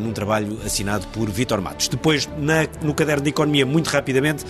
[0.00, 1.88] num trabalho assinado por Vítor Matos.
[1.88, 4.44] Depois, na, no caderno de Economia, muito rapidamente,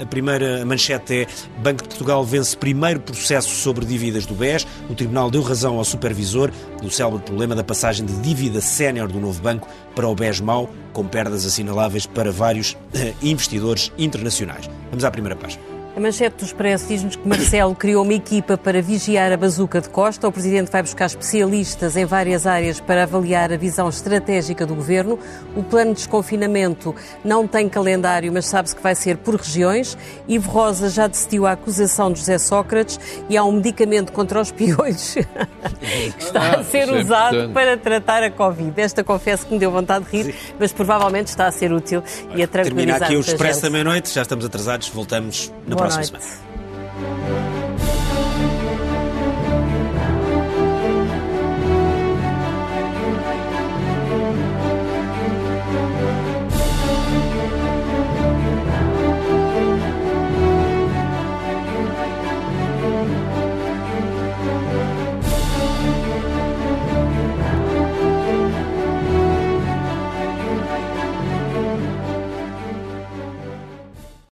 [0.00, 1.26] a primeira manchete é
[1.62, 4.66] Banco de Portugal vence primeiro processo sobre dívidas do BES.
[4.90, 6.50] O Tribunal deu razão ao supervisor
[6.82, 10.70] do célebre problema da passagem de dívida sénior do novo banco para o BES mau,
[10.92, 14.68] com perdas assinaláveis para vários eh, investidores internacionais.
[14.90, 15.81] Vamos à primeira página.
[15.94, 19.90] A manchete do Expresso diz-nos que Marcelo criou uma equipa para vigiar a bazuca de
[19.90, 20.26] Costa.
[20.26, 25.18] O Presidente vai buscar especialistas em várias áreas para avaliar a visão estratégica do Governo.
[25.54, 29.98] O plano de desconfinamento não tem calendário, mas sabe-se que vai ser por regiões.
[30.26, 34.50] Ivo Rosa já decidiu a acusação de José Sócrates e há um medicamento contra os
[34.50, 35.12] piolhos
[36.16, 38.80] que está a ser ah, usado para tratar a Covid.
[38.80, 42.02] Esta confesso que me deu vontade de rir, mas provavelmente está a ser útil
[42.34, 47.61] e a tranquilizar Termina aqui o Expresso da meia-noite, já estamos atrasados, voltamos na がとうございます。